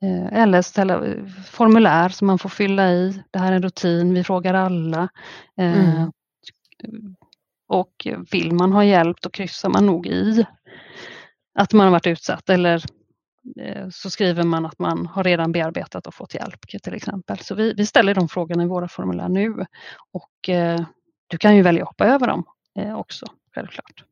eh, 0.02 0.42
eller 0.42 0.62
ställa 0.62 1.02
formulär 1.50 2.09
som 2.09 2.26
man 2.26 2.38
får 2.38 2.48
fylla 2.48 2.90
i. 2.90 3.22
Det 3.30 3.38
här 3.38 3.52
är 3.52 3.57
en 3.57 3.62
rutin, 3.62 4.14
vi 4.14 4.24
frågar 4.24 4.54
alla. 4.54 5.09
Eh, 5.57 5.96
mm. 5.96 6.11
Och 7.74 8.06
vill 8.30 8.52
man 8.52 8.72
ha 8.72 8.84
hjälp 8.84 9.16
då 9.20 9.30
kryssar 9.30 9.68
man 9.68 9.87
nog 9.87 10.06
i 10.06 10.46
att 11.54 11.72
man 11.72 11.87
har 11.87 11.92
varit 11.92 12.06
utsatt 12.06 12.50
eller 12.50 12.84
så 13.92 14.10
skriver 14.10 14.42
man 14.42 14.66
att 14.66 14.78
man 14.78 15.06
har 15.06 15.24
redan 15.24 15.52
bearbetat 15.52 16.06
och 16.06 16.14
fått 16.14 16.34
hjälp 16.34 16.60
till 16.82 16.94
exempel. 16.94 17.38
Så 17.38 17.54
vi, 17.54 17.74
vi 17.74 17.87
ställer 17.87 18.14
de 18.14 18.28
frågorna 18.28 18.62
i 18.62 18.66
våra 18.66 18.88
formulär 18.88 19.28
nu 19.28 19.66
och 20.12 20.48
eh, 20.48 20.80
du 21.26 21.38
kan 21.38 21.56
ju 21.56 21.62
välja 21.62 21.82
att 21.82 21.88
hoppa 21.88 22.06
över 22.06 22.26
dem 22.26 22.44
eh, 22.78 22.98
också 22.98 23.26
självklart. 23.54 24.04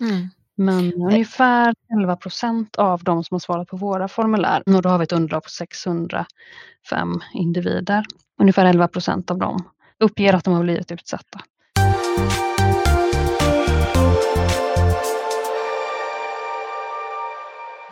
Mm. 0.00 0.28
Men 0.54 0.92
ungefär 0.94 1.74
11 1.92 2.16
procent 2.16 2.76
av 2.76 3.04
de 3.04 3.24
som 3.24 3.34
har 3.34 3.40
svarat 3.40 3.68
på 3.68 3.76
våra 3.76 4.08
formulär, 4.08 4.62
och 4.66 4.82
då 4.82 4.88
har 4.88 4.98
vi 4.98 5.04
ett 5.04 5.12
underlag 5.12 5.42
på 5.42 5.50
605 5.50 6.26
individer, 7.34 8.04
ungefär 8.40 8.64
11 8.64 8.88
procent 8.88 9.30
av 9.30 9.38
dem 9.38 9.64
uppger 9.98 10.34
att 10.34 10.44
de 10.44 10.54
har 10.54 10.62
blivit 10.62 10.92
utsatta. 10.92 11.40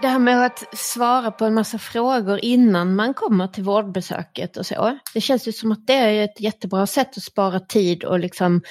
Det 0.04 0.08
här 0.08 0.18
med 0.18 0.46
att 0.46 0.78
svara 0.78 1.30
på 1.30 1.44
en 1.44 1.54
massa 1.54 1.78
frågor 1.78 2.38
innan 2.42 2.94
man 2.94 3.14
kommer 3.14 3.46
till 3.46 3.64
vårdbesöket 3.64 4.56
och 4.56 4.66
så. 4.66 4.98
Det 5.14 5.20
känns 5.20 5.48
ju 5.48 5.52
som 5.52 5.72
att 5.72 5.86
det 5.86 5.92
är 5.92 6.24
ett 6.24 6.40
jättebra 6.40 6.86
sätt 6.86 7.16
att 7.16 7.22
spara 7.22 7.60
tid 7.60 8.04
och 8.04 8.18
liksom 8.18 8.62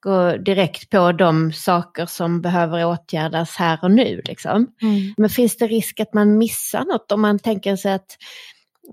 gå 0.00 0.36
direkt 0.36 0.90
på 0.90 1.12
de 1.12 1.52
saker 1.52 2.06
som 2.06 2.40
behöver 2.40 2.84
åtgärdas 2.84 3.56
här 3.56 3.78
och 3.82 3.90
nu. 3.90 4.22
Liksom. 4.24 4.66
Mm. 4.82 5.14
Men 5.16 5.30
finns 5.30 5.56
det 5.56 5.66
risk 5.66 6.00
att 6.00 6.14
man 6.14 6.38
missar 6.38 6.84
något 6.84 7.12
om 7.12 7.20
man 7.20 7.38
tänker 7.38 7.76
sig 7.76 7.92
att 7.92 8.16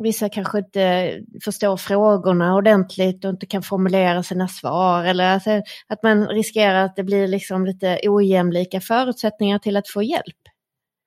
vissa 0.03 0.29
kanske 0.29 0.57
inte 0.57 1.13
förstår 1.43 1.77
frågorna 1.77 2.55
ordentligt 2.55 3.25
och 3.25 3.31
inte 3.31 3.45
kan 3.45 3.63
formulera 3.63 4.23
sina 4.23 4.47
svar. 4.47 5.03
Eller 5.03 5.41
att 5.87 6.03
man 6.03 6.27
riskerar 6.27 6.85
att 6.85 6.95
det 6.95 7.03
blir 7.03 7.27
liksom 7.27 7.65
lite 7.65 7.99
ojämlika 8.03 8.81
förutsättningar 8.81 9.59
till 9.59 9.77
att 9.77 9.89
få 9.89 10.03
hjälp. 10.03 10.37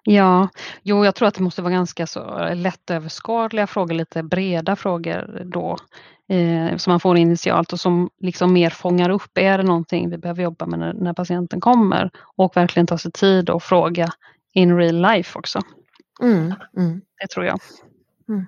Ja, 0.03 0.49
jo 0.83 1.05
jag 1.05 1.15
tror 1.15 1.29
att 1.29 1.35
det 1.35 1.43
måste 1.43 1.63
vara 1.63 1.73
ganska 1.73 2.07
så 2.07 2.55
lättöverskådliga 2.55 3.67
frågor, 3.67 3.95
lite 3.95 4.23
breda 4.23 4.77
frågor 4.77 5.43
då 5.45 5.77
eh, 6.29 6.77
som 6.77 6.91
man 6.91 7.01
får 7.01 7.17
initialt 7.17 7.73
och 7.73 7.81
som 7.81 8.11
liksom 8.21 8.53
mer 8.53 8.71
fångar 8.71 9.11
upp, 9.11 9.39
är 9.39 9.59
det 9.59 9.65
någonting 9.65 10.11
vi 10.11 10.19
behöver 10.19 10.43
jobba 10.43 10.67
med 10.67 10.79
när, 10.79 10.93
när 10.93 11.13
patienten 11.13 11.61
kommer? 11.61 12.11
Och 12.37 12.57
verkligen 12.57 12.87
ta 12.87 12.99
sig 12.99 13.13
tid 13.13 13.51
och 13.51 13.63
fråga 13.63 14.09
in 14.53 14.77
real 14.77 15.03
life 15.03 15.39
också. 15.39 15.61
Mm, 16.23 16.55
mm. 16.77 17.01
Det 17.21 17.27
tror 17.27 17.47
jag. 17.47 17.59
Mm. 18.29 18.47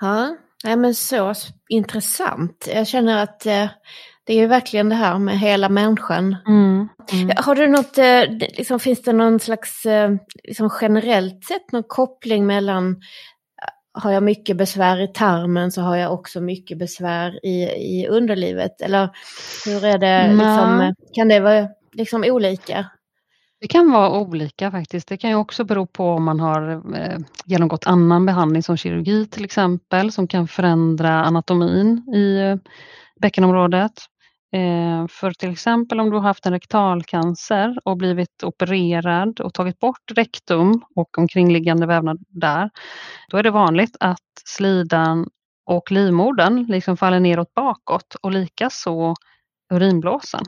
Ja, 0.00 0.36
men 0.76 0.94
så 0.94 1.34
intressant. 1.68 2.68
Jag 2.74 2.86
känner 2.86 3.22
att 3.22 3.46
eh, 3.46 3.68
det 4.26 4.32
är 4.32 4.36
ju 4.36 4.46
verkligen 4.46 4.88
det 4.88 4.94
här 4.94 5.18
med 5.18 5.38
hela 5.38 5.68
människan. 5.68 6.36
Mm, 6.46 6.88
mm. 7.12 7.30
Har 7.36 7.54
du 7.54 7.66
något, 7.66 7.98
eh, 7.98 8.48
liksom, 8.58 8.80
finns 8.80 9.02
det 9.02 9.12
någon 9.12 9.40
slags 9.40 9.86
eh, 9.86 10.14
liksom 10.44 10.70
generellt 10.80 11.44
sett 11.44 11.72
någon 11.72 11.84
koppling 11.88 12.46
mellan 12.46 12.90
eh, 12.90 14.02
har 14.02 14.12
jag 14.12 14.22
mycket 14.22 14.56
besvär 14.56 15.00
i 15.00 15.08
tarmen 15.08 15.72
så 15.72 15.80
har 15.80 15.96
jag 15.96 16.12
också 16.12 16.40
mycket 16.40 16.78
besvär 16.78 17.46
i, 17.46 17.62
i 17.62 18.06
underlivet? 18.08 18.80
Eller 18.80 19.10
hur 19.66 19.84
är 19.84 19.98
det, 19.98 20.28
liksom, 20.28 20.94
kan 21.14 21.28
det 21.28 21.40
vara 21.40 21.68
liksom 21.92 22.24
olika? 22.24 22.86
Det 23.60 23.66
kan 23.66 23.92
vara 23.92 24.20
olika 24.20 24.70
faktiskt. 24.70 25.08
Det 25.08 25.16
kan 25.16 25.30
ju 25.30 25.36
också 25.36 25.64
bero 25.64 25.86
på 25.86 26.10
om 26.10 26.24
man 26.24 26.40
har 26.40 26.82
genomgått 27.44 27.86
annan 27.86 28.26
behandling 28.26 28.62
som 28.62 28.76
kirurgi 28.76 29.26
till 29.26 29.44
exempel 29.44 30.12
som 30.12 30.28
kan 30.28 30.48
förändra 30.48 31.24
anatomin 31.24 31.98
i 32.14 32.58
bäckenområdet. 33.20 33.92
Eh, 34.56 35.06
för 35.08 35.30
till 35.30 35.50
exempel 35.50 36.00
om 36.00 36.10
du 36.10 36.16
har 36.16 36.22
haft 36.22 36.46
en 36.46 36.52
rektalcancer 36.52 37.78
och 37.84 37.96
blivit 37.96 38.42
opererad 38.42 39.40
och 39.40 39.54
tagit 39.54 39.78
bort 39.78 40.12
rektum 40.14 40.82
och 40.94 41.18
omkringliggande 41.18 41.86
vävnad 41.86 42.24
där, 42.28 42.70
då 43.28 43.36
är 43.36 43.42
det 43.42 43.50
vanligt 43.50 43.96
att 44.00 44.18
slidan 44.44 45.28
och 45.66 45.90
livmodern 45.90 46.64
liksom 46.68 46.96
faller 46.96 47.20
neråt 47.20 47.54
bakåt 47.54 48.14
och 48.22 48.32
likaså 48.32 49.14
urinblåsan. 49.74 50.44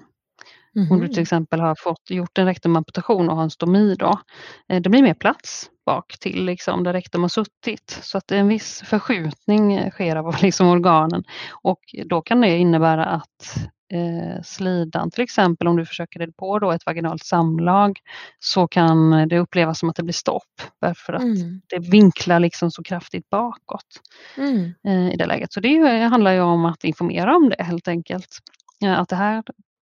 Mm. 0.77 0.93
Om 0.93 1.01
du 1.01 1.07
till 1.07 1.17
mhm. 1.17 1.23
exempel 1.23 1.61
har 1.61 1.75
fått 1.79 2.11
gjort 2.11 2.39
en 2.39 2.47
rektumamputation 2.47 3.29
och 3.29 3.37
har 3.37 3.43
en 3.43 3.51
stomi 3.51 3.95
då. 3.95 4.21
Eh, 4.69 4.81
det 4.81 4.91
blir 4.91 5.03
mer 5.03 5.15
plats 5.15 5.71
bak 5.87 6.19
till 6.21 6.45
liksom, 6.45 6.85
där 6.85 6.93
rektum 6.93 7.23
har 7.23 7.29
suttit. 7.29 7.99
Så 8.03 8.19
att 8.19 8.33
en 8.33 8.49
viss 8.49 8.83
förskjutning 8.87 9.91
sker 9.91 10.17
av 10.17 10.37
liksom, 10.43 10.69
organen 10.69 11.25
och 11.63 11.81
då 12.05 12.23
kan 12.23 12.41
det 12.41 12.57
innebära 12.57 13.05
att 13.05 13.69
eh, 13.93 14.43
slidan 14.43 15.11
till 15.11 15.23
exempel 15.23 15.69
om 15.69 15.77
du 15.77 15.87
försöker 15.87 16.19
dig 16.19 16.33
på 16.33 16.59
då 16.59 16.73
ett 16.73 16.87
vaginalt 16.87 17.25
samlag 17.25 17.99
så 18.39 18.69
kan 18.69 19.29
det 19.29 19.39
upplevas 19.39 19.79
som 19.79 19.91
att 19.91 19.97
det 19.97 20.03
blir 20.03 20.13
stopp 20.13 20.63
därför 20.81 21.13
att 21.13 21.23
mm. 21.23 21.61
det 21.67 21.79
vinklar 21.79 22.41
liksom 22.41 22.71
så 22.71 22.83
kraftigt 22.83 23.31
bakåt 23.31 24.01
mm. 24.37 24.75
eh, 24.89 25.15
i 25.15 25.17
det 25.17 25.27
läget. 25.27 25.53
Så 25.53 25.61
det 25.61 26.03
handlar 26.03 26.33
ju 26.33 26.41
om 26.41 26.65
att 26.65 26.85
informera 26.85 27.37
om 27.37 27.49
det 27.49 27.63
helt 27.63 27.89
enkelt. 27.89 28.39
Att 28.87 29.09
det 29.09 29.17
här 29.17 29.43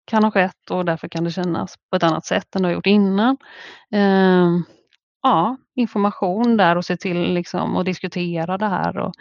kan 0.09 0.25
ha 0.25 0.31
skett 0.31 0.71
och 0.71 0.85
därför 0.85 1.09
kan 1.09 1.25
det 1.25 1.31
kännas 1.31 1.75
på 1.91 1.97
ett 1.97 2.03
annat 2.03 2.27
sätt 2.27 2.57
än 2.57 2.63
det 2.63 2.69
har 2.69 2.75
gjort 2.75 2.87
innan. 2.87 3.37
Eh, 3.93 4.49
ja, 5.23 5.57
information 5.75 6.57
där 6.57 6.77
och 6.77 6.85
se 6.85 6.97
till 6.97 7.35
liksom 7.35 7.77
att 7.77 7.85
diskutera 7.85 8.59
det 8.59 8.69
här 8.69 8.99
och, 8.99 9.15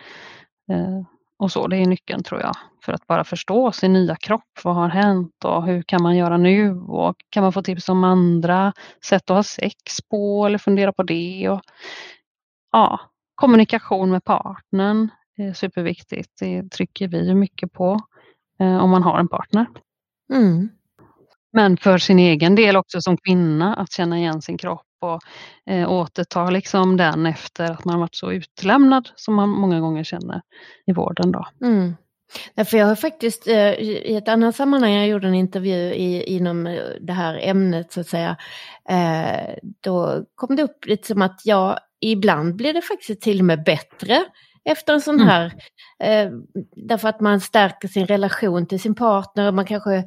eh, 0.71 1.01
och 1.39 1.51
så. 1.51 1.67
Det 1.67 1.77
är 1.77 1.85
nyckeln 1.85 2.23
tror 2.23 2.41
jag 2.41 2.55
för 2.87 2.93
att 2.93 3.07
bara 3.07 3.23
förstå 3.23 3.71
sin 3.71 3.93
nya 3.93 4.15
kropp. 4.15 4.59
Vad 4.63 4.75
har 4.75 4.89
hänt 4.89 5.45
och 5.45 5.65
hur 5.65 5.83
kan 5.83 6.03
man 6.03 6.17
göra 6.17 6.37
nu 6.37 6.79
och 6.79 7.15
kan 7.29 7.43
man 7.43 7.53
få 7.53 7.61
tips 7.61 7.89
om 7.89 8.03
andra 8.03 8.73
sätt 9.05 9.29
att 9.29 9.35
ha 9.35 9.43
sex 9.43 10.01
på 10.09 10.45
eller 10.45 10.57
fundera 10.57 10.93
på 10.93 11.03
det. 11.03 11.49
Och, 11.49 11.61
ja, 12.71 12.99
kommunikation 13.35 14.11
med 14.11 14.23
partnern 14.23 15.09
är 15.37 15.53
superviktigt. 15.53 16.31
Det 16.39 16.69
trycker 16.69 17.07
vi 17.07 17.33
mycket 17.33 17.73
på 17.73 17.99
eh, 18.59 18.77
om 18.77 18.89
man 18.89 19.03
har 19.03 19.19
en 19.19 19.27
partner. 19.27 19.65
Mm. 20.33 20.69
Men 21.53 21.77
för 21.77 21.97
sin 21.97 22.19
egen 22.19 22.55
del 22.55 22.77
också 22.77 23.01
som 23.01 23.17
kvinna 23.17 23.75
att 23.75 23.91
känna 23.91 24.17
igen 24.17 24.41
sin 24.41 24.57
kropp 24.57 24.86
och 24.99 25.19
eh, 25.73 25.91
återta 25.91 26.49
liksom 26.49 26.97
den 26.97 27.25
efter 27.25 27.71
att 27.71 27.85
man 27.85 27.99
varit 27.99 28.15
så 28.15 28.31
utlämnad 28.31 29.09
som 29.15 29.35
man 29.35 29.49
många 29.49 29.79
gånger 29.79 30.03
känner 30.03 30.41
i 30.85 30.93
vården. 30.93 31.31
Då. 31.31 31.45
Mm. 31.61 31.95
Därför 32.55 32.77
jag 32.77 32.85
har 32.85 32.95
faktiskt 32.95 33.47
eh, 33.47 33.73
i 33.73 34.15
ett 34.15 34.27
annat 34.27 34.55
sammanhang, 34.55 34.93
jag 34.93 35.07
gjorde 35.07 35.27
en 35.27 35.33
intervju 35.33 35.93
i, 35.93 36.23
inom 36.23 36.67
eh, 36.67 36.81
det 37.01 37.13
här 37.13 37.39
ämnet 37.41 37.91
så 37.91 38.01
att 38.01 38.07
säga, 38.07 38.37
eh, 38.89 39.55
då 39.83 40.25
kom 40.35 40.55
det 40.55 40.63
upp 40.63 40.85
lite 40.85 41.07
som 41.07 41.21
att 41.21 41.41
ja, 41.43 41.77
ibland 42.01 42.55
blir 42.55 42.73
det 42.73 42.81
faktiskt 42.81 43.21
till 43.21 43.39
och 43.39 43.45
med 43.45 43.63
bättre 43.63 44.25
efter 44.69 44.93
en 44.93 45.01
sån 45.01 45.15
mm. 45.15 45.27
här, 45.27 45.45
eh, 46.03 46.31
därför 46.75 47.09
att 47.09 47.21
man 47.21 47.41
stärker 47.41 47.87
sin 47.87 48.07
relation 48.07 48.67
till 48.67 48.79
sin 48.79 48.95
partner, 48.95 49.51
man 49.51 49.65
kanske 49.65 50.05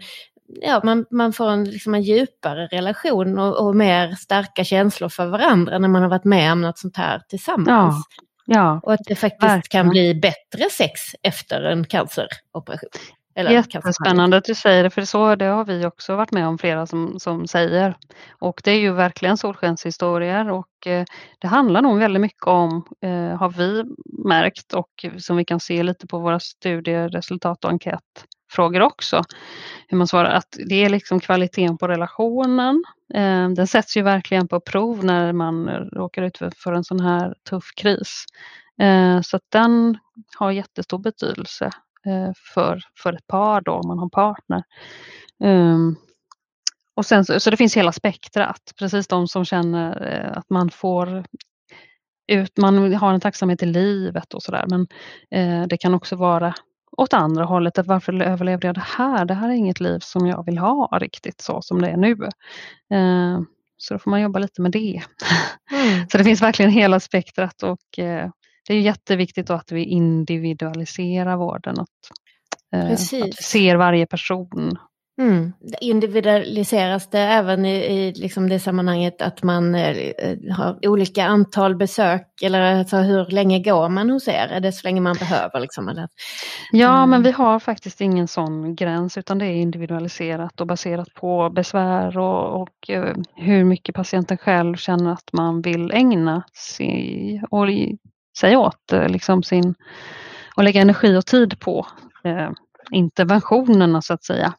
ja, 0.63 0.81
man, 0.85 1.07
man 1.11 1.33
får 1.33 1.51
en, 1.51 1.65
liksom 1.65 1.95
en 1.95 2.03
djupare 2.03 2.67
relation 2.67 3.39
och, 3.39 3.67
och, 3.67 3.77
mer 3.77 4.13
starka 4.13 4.65
känslor 4.65 5.09
för 5.09 5.27
varandra 5.27 5.79
när 5.79 5.89
man 5.89 6.03
har 6.03 6.09
varit 6.09 6.25
med 6.25 6.53
om 6.53 6.63
något 6.63 6.79
sånt 6.79 6.97
här 6.97 7.23
tillsammans. 7.29 8.07
Ja, 8.47 8.55
ja, 8.55 8.81
och 8.83 8.93
att 8.93 9.01
det 9.07 9.15
faktiskt 9.15 9.43
verkligen. 9.43 9.85
kan 9.85 9.91
bli 9.91 10.15
bättre 10.15 10.71
sex 10.71 11.01
efter 11.23 11.63
en 11.63 11.85
canceroperation. 11.85 12.91
Eller 13.35 13.51
Jättespännande 13.51 14.37
att 14.37 14.45
du 14.45 14.55
säger 14.55 14.83
det, 14.85 14.91
för 14.91 15.05
så 15.05 15.35
det 15.35 15.45
har 15.45 15.65
vi 15.65 15.87
också 15.87 16.17
varit 16.17 16.33
med 16.33 16.47
om 16.47 16.59
flera 16.59 16.87
som, 16.87 17.21
som 17.21 17.47
säger. 17.47 17.97
Och 18.39 18.61
det 18.65 18.71
är 18.71 18.79
ju 18.79 18.93
verkligen 18.93 19.37
solskenshistorier 19.37 20.51
och 20.51 20.87
eh, 20.87 21.05
det 21.39 21.47
handlar 21.47 21.83
nog 21.83 21.99
väldigt 21.99 22.21
mycket 22.21 22.47
om, 22.47 22.87
eh, 23.03 23.39
har 23.39 23.49
vi 23.49 23.85
märkt 24.29 24.75
och 24.75 25.07
som 25.19 25.37
vi 25.37 25.45
kan 25.45 25.61
se 25.61 25.83
lite 25.83 26.07
på 26.07 26.19
våra 26.19 26.41
studieresultat 26.41 27.65
och 27.65 27.71
frågor 28.51 28.81
också, 28.81 29.23
hur 29.89 29.99
man 29.99 30.07
svarar 30.07 30.31
att 30.31 30.57
det 30.69 30.85
är 30.85 30.89
liksom 30.89 31.21
kvaliteten 31.21 31.79
på 31.79 31.89
relationen. 31.89 32.85
Eh, 33.15 33.49
den 33.49 33.67
sätts 33.67 33.97
ju 33.97 34.03
verkligen 34.03 34.49
på 34.49 34.61
prov 34.61 35.05
när 35.05 35.33
man 35.33 35.69
råkar 35.69 36.23
ut 36.23 36.39
för 36.57 36.73
en 36.73 36.85
sån 36.85 37.01
här 37.01 37.35
tuff 37.51 37.65
kris. 37.77 38.25
Eh, 38.81 39.21
så 39.21 39.37
att 39.37 39.45
den 39.49 39.99
har 40.37 40.51
jättestor 40.51 40.99
betydelse 40.99 41.71
eh, 42.07 42.33
för, 42.55 42.83
för 42.99 43.13
ett 43.13 43.27
par 43.27 43.61
då, 43.61 43.73
om 43.73 43.89
man 43.89 43.99
har 43.99 44.09
partner. 44.09 44.63
Ehm, 45.45 45.97
och 46.95 47.07
sen, 47.07 47.25
så, 47.25 47.51
det 47.51 47.57
finns 47.57 47.77
hela 47.77 47.93
spektrat, 47.93 48.73
precis 48.79 49.07
de 49.07 49.29
som 49.29 49.45
känner 49.45 49.93
att 50.39 50.51
man 50.51 50.71
får 50.71 51.25
ut, 52.31 52.59
man 52.59 52.95
har 52.95 53.15
en 53.15 53.21
tacksamhet 53.21 53.63
i 53.63 53.67
livet 53.67 54.35
och 54.35 54.43
sådär 54.43 54.65
men 54.69 54.87
eh, 55.31 55.67
det 55.67 55.77
kan 55.77 55.95
också 55.95 56.17
vara 56.17 56.55
åt 56.97 57.13
andra 57.13 57.45
hållet, 57.45 57.79
att 57.79 57.87
varför 57.87 58.23
överlevde 58.23 58.67
jag 58.67 58.75
det 58.75 58.85
här? 58.87 59.25
Det 59.25 59.35
här 59.35 59.49
är 59.49 59.53
inget 59.53 59.81
liv 59.81 59.99
som 59.99 60.27
jag 60.27 60.45
vill 60.45 60.59
ha 60.59 60.99
riktigt 61.01 61.41
så 61.41 61.63
som 61.63 61.83
det 61.83 61.89
är 61.89 61.97
nu. 61.97 62.13
Eh, 62.93 63.41
så 63.77 63.95
då 63.95 63.99
får 63.99 64.11
man 64.11 64.21
jobba 64.21 64.39
lite 64.39 64.63
med 64.63 64.73
det. 64.73 65.03
Mm. 65.73 66.09
så 66.13 66.19
det 66.19 66.25
finns 66.25 66.43
verkligen 66.43 66.71
hela 66.71 67.01
spektrat 67.01 67.63
och 67.63 67.99
eh, 67.99 68.31
det 68.69 68.75
är 68.75 68.81
jätteviktigt 68.81 69.51
att 69.51 69.73
vi 69.73 69.85
individualiserar 69.85 71.37
vården. 71.37 71.81
Att, 71.81 71.89
eh, 72.75 72.93
att 72.93 73.13
vi 73.13 73.33
ser 73.33 73.77
varje 73.77 74.07
person. 74.07 74.79
Mm. 75.21 75.53
Individualiseras 75.81 77.11
det 77.11 77.19
även 77.19 77.67
i, 77.67 77.77
i 77.77 78.13
liksom 78.13 78.49
det 78.49 78.61
sammanhanget 78.61 79.23
att 79.23 79.43
man 79.43 79.75
eh, 79.75 80.13
har 80.57 80.89
olika 80.89 81.25
antal 81.25 81.77
besök 81.77 82.43
eller 82.43 82.61
alltså 82.61 82.97
hur 82.97 83.27
länge 83.27 83.59
går 83.59 83.89
man 83.89 84.11
hos 84.11 84.29
er? 84.29 84.49
Är 84.51 84.61
det 84.61 84.73
så 84.73 84.87
länge 84.87 85.01
man 85.01 85.17
behöver? 85.19 85.61
Liksom, 85.61 85.89
eller? 85.89 86.09
Ja, 86.73 86.97
mm. 86.97 87.11
men 87.11 87.23
vi 87.23 87.31
har 87.31 87.59
faktiskt 87.59 88.01
ingen 88.01 88.29
sån 88.29 88.75
gräns 88.75 89.19
utan 89.19 89.39
det 89.39 89.47
är 89.47 89.55
individualiserat 89.55 90.61
och 90.61 90.67
baserat 90.67 91.15
på 91.15 91.51
besvär 91.51 92.19
och, 92.19 92.63
och 92.63 92.91
eh, 92.91 93.15
hur 93.37 93.65
mycket 93.65 93.95
patienten 93.95 94.39
själv 94.39 94.77
känner 94.77 95.13
att 95.13 95.33
man 95.33 95.63
vill 95.63 95.91
ägna 95.93 96.43
sig 96.55 97.43
och 97.51 97.67
sig 98.39 98.57
åt 98.57 98.93
eh, 98.93 99.09
liksom 99.09 99.43
sin, 99.43 99.75
och 100.57 100.65
lägga 100.65 100.81
energi 100.81 101.17
och 101.17 101.27
tid 101.27 101.61
på 101.61 101.87
eh, 102.25 102.51
interventionerna 102.91 104.03
så 104.03 104.15
att 104.15 104.25
säga. 104.25 104.55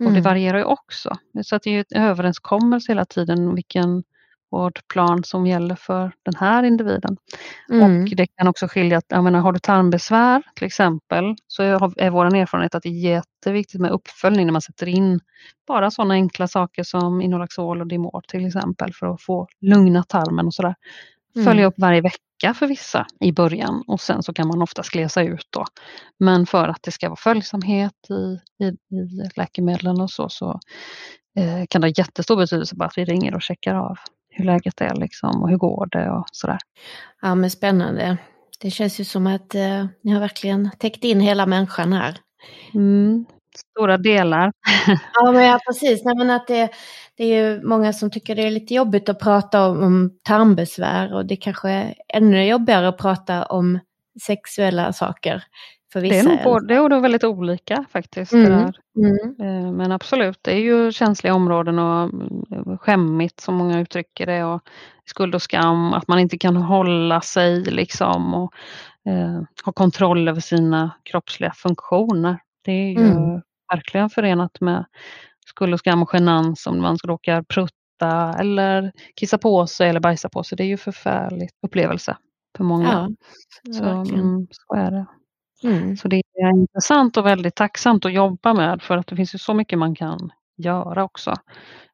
Mm. 0.00 0.06
Och 0.06 0.12
det 0.12 0.20
mm. 0.20 0.22
varierar 0.22 0.58
ju 0.58 0.64
också. 0.64 1.16
Så 1.42 1.56
att 1.56 1.62
det 1.62 1.70
är 1.70 1.84
en 1.90 2.02
överenskommelse 2.02 2.92
hela 2.92 3.04
tiden 3.04 3.54
vilken 3.54 4.02
vårdplan 4.54 5.24
som 5.24 5.46
gäller 5.46 5.74
för 5.74 6.12
den 6.22 6.34
här 6.34 6.62
individen. 6.62 7.16
Mm. 7.70 8.02
Och 8.02 8.10
det 8.16 8.26
kan 8.26 8.48
också 8.48 8.68
skilja, 8.68 9.02
jag 9.08 9.24
menar, 9.24 9.40
har 9.40 9.52
du 9.52 9.58
tarmbesvär 9.58 10.42
till 10.54 10.66
exempel 10.66 11.34
så 11.46 11.62
är 11.62 12.10
vår 12.10 12.36
erfarenhet 12.36 12.74
att 12.74 12.82
det 12.82 12.88
är 12.88 13.12
jätteviktigt 13.12 13.80
med 13.80 13.90
uppföljning 13.90 14.46
när 14.46 14.52
man 14.52 14.62
sätter 14.62 14.88
in 14.88 15.20
bara 15.68 15.90
sådana 15.90 16.14
enkla 16.14 16.48
saker 16.48 16.82
som 16.82 17.22
Inolaxol 17.22 17.80
och 17.80 17.86
Dimor 17.86 18.22
till 18.28 18.46
exempel 18.46 18.92
för 18.94 19.06
att 19.06 19.22
få 19.22 19.48
lugna 19.60 20.02
tarmen 20.02 20.46
och 20.46 20.54
sådär 20.54 20.74
mm. 21.36 21.44
följa 21.44 21.66
upp 21.66 21.74
varje 21.76 22.00
vecka 22.00 22.54
för 22.54 22.66
vissa 22.66 23.06
i 23.20 23.32
början 23.32 23.84
och 23.86 24.00
sen 24.00 24.22
så 24.22 24.32
kan 24.32 24.48
man 24.48 24.62
oftast 24.62 24.90
glesa 24.90 25.22
ut 25.22 25.46
då. 25.50 25.64
Men 26.18 26.46
för 26.46 26.68
att 26.68 26.82
det 26.82 26.90
ska 26.90 27.08
vara 27.08 27.16
följsamhet 27.16 28.10
i, 28.10 28.38
i, 28.64 28.68
i 28.68 29.28
läkemedlen 29.36 30.00
och 30.00 30.10
så, 30.10 30.28
så 30.28 30.60
eh, 31.38 31.66
kan 31.70 31.80
det 31.80 31.86
ha 31.86 31.94
jättestor 31.96 32.36
betydelse 32.36 32.76
bara 32.76 32.88
att 32.88 32.98
vi 32.98 33.04
ringer 33.04 33.34
och 33.34 33.42
checkar 33.42 33.74
av 33.74 33.96
hur 34.30 34.44
läget 34.44 34.80
är 34.80 34.94
liksom 34.94 35.42
och 35.42 35.48
hur 35.48 35.56
går 35.56 35.88
det 35.90 36.10
och 36.10 36.24
sådär. 36.32 36.58
Ja 37.22 37.34
men 37.34 37.50
spännande. 37.50 38.16
Det 38.60 38.70
känns 38.70 39.00
ju 39.00 39.04
som 39.04 39.26
att 39.26 39.54
eh, 39.54 39.86
ni 40.02 40.12
har 40.12 40.20
verkligen 40.20 40.70
täckt 40.78 41.04
in 41.04 41.20
hela 41.20 41.46
människan 41.46 41.92
här. 41.92 42.18
Mm, 42.74 43.24
stora 43.56 43.96
delar. 43.96 44.52
ja, 45.14 45.32
men 45.32 45.44
ja, 45.44 45.58
precis. 45.66 46.04
Nej, 46.04 46.16
men 46.16 46.30
att 46.30 46.46
det, 46.46 46.70
det 47.16 47.24
är 47.24 47.52
ju 47.52 47.62
många 47.62 47.92
som 47.92 48.10
tycker 48.10 48.34
det 48.34 48.42
är 48.42 48.50
lite 48.50 48.74
jobbigt 48.74 49.08
att 49.08 49.18
prata 49.18 49.68
om, 49.68 49.82
om 49.82 50.10
tarmbesvär 50.22 51.14
och 51.14 51.26
det 51.26 51.36
kanske 51.36 51.70
är 51.70 51.94
ännu 52.08 52.46
jobbigare 52.46 52.88
att 52.88 52.98
prata 52.98 53.44
om 53.44 53.78
sexuella 54.22 54.92
saker. 54.92 55.44
För 55.92 56.00
vissa. 56.00 56.14
Det 56.14 56.20
är 56.20 56.24
nog 56.24 56.44
både 56.44 56.80
och 56.80 56.90
då 56.90 57.00
väldigt 57.00 57.24
olika 57.24 57.84
faktiskt. 57.90 58.32
Mm. 58.32 58.52
Mm. 58.52 59.36
Eh, 59.40 59.72
men 59.72 59.92
absolut, 59.92 60.38
det 60.42 60.52
är 60.52 60.60
ju 60.60 60.92
känsliga 60.92 61.34
områden 61.34 61.78
och 61.78 62.02
eh, 62.56 62.78
skämmigt 62.78 63.40
som 63.40 63.54
många 63.54 63.80
uttrycker 63.80 64.26
det 64.26 64.44
och 64.44 64.62
skuld 65.04 65.34
och 65.34 65.42
skam, 65.42 65.92
att 65.92 66.08
man 66.08 66.18
inte 66.18 66.38
kan 66.38 66.56
hålla 66.56 67.20
sig 67.20 67.60
liksom 67.60 68.34
och 68.34 68.52
eh, 69.08 69.42
ha 69.64 69.72
kontroll 69.72 70.28
över 70.28 70.40
sina 70.40 70.90
kroppsliga 71.02 71.52
funktioner. 71.56 72.38
Det 72.64 72.72
är 72.72 72.90
ju 72.90 73.06
mm. 73.06 73.40
verkligen 73.72 74.10
förenat 74.10 74.60
med 74.60 74.84
skuld 75.56 75.72
och 75.72 75.78
skam 75.78 76.02
och 76.02 76.10
genans 76.12 76.66
om 76.66 76.82
man 76.82 76.98
råkar 77.04 77.42
prutta 77.42 78.34
eller 78.38 78.92
kissa 79.16 79.38
på 79.38 79.66
sig 79.66 79.88
eller 79.88 80.00
bajsa 80.00 80.28
på 80.28 80.44
sig. 80.44 80.56
Det 80.56 80.64
är 80.64 80.68
ju 80.68 80.76
förfärligt 80.76 81.54
upplevelse 81.66 82.16
för 82.56 82.64
många. 82.64 83.08
Ja, 83.62 83.72
så, 83.72 83.84
mm, 83.84 84.46
så 84.50 84.74
är 84.74 84.90
det. 84.90 85.06
Mm. 85.64 85.96
Så 85.96 86.08
det 86.08 86.16
är 86.16 86.58
intressant 86.58 87.16
och 87.16 87.26
väldigt 87.26 87.54
tacksamt 87.54 88.04
att 88.04 88.12
jobba 88.12 88.54
med 88.54 88.82
för 88.82 88.96
att 88.96 89.06
det 89.06 89.16
finns 89.16 89.34
ju 89.34 89.38
så 89.38 89.54
mycket 89.54 89.78
man 89.78 89.94
kan 89.94 90.32
göra 90.56 91.04
också 91.04 91.34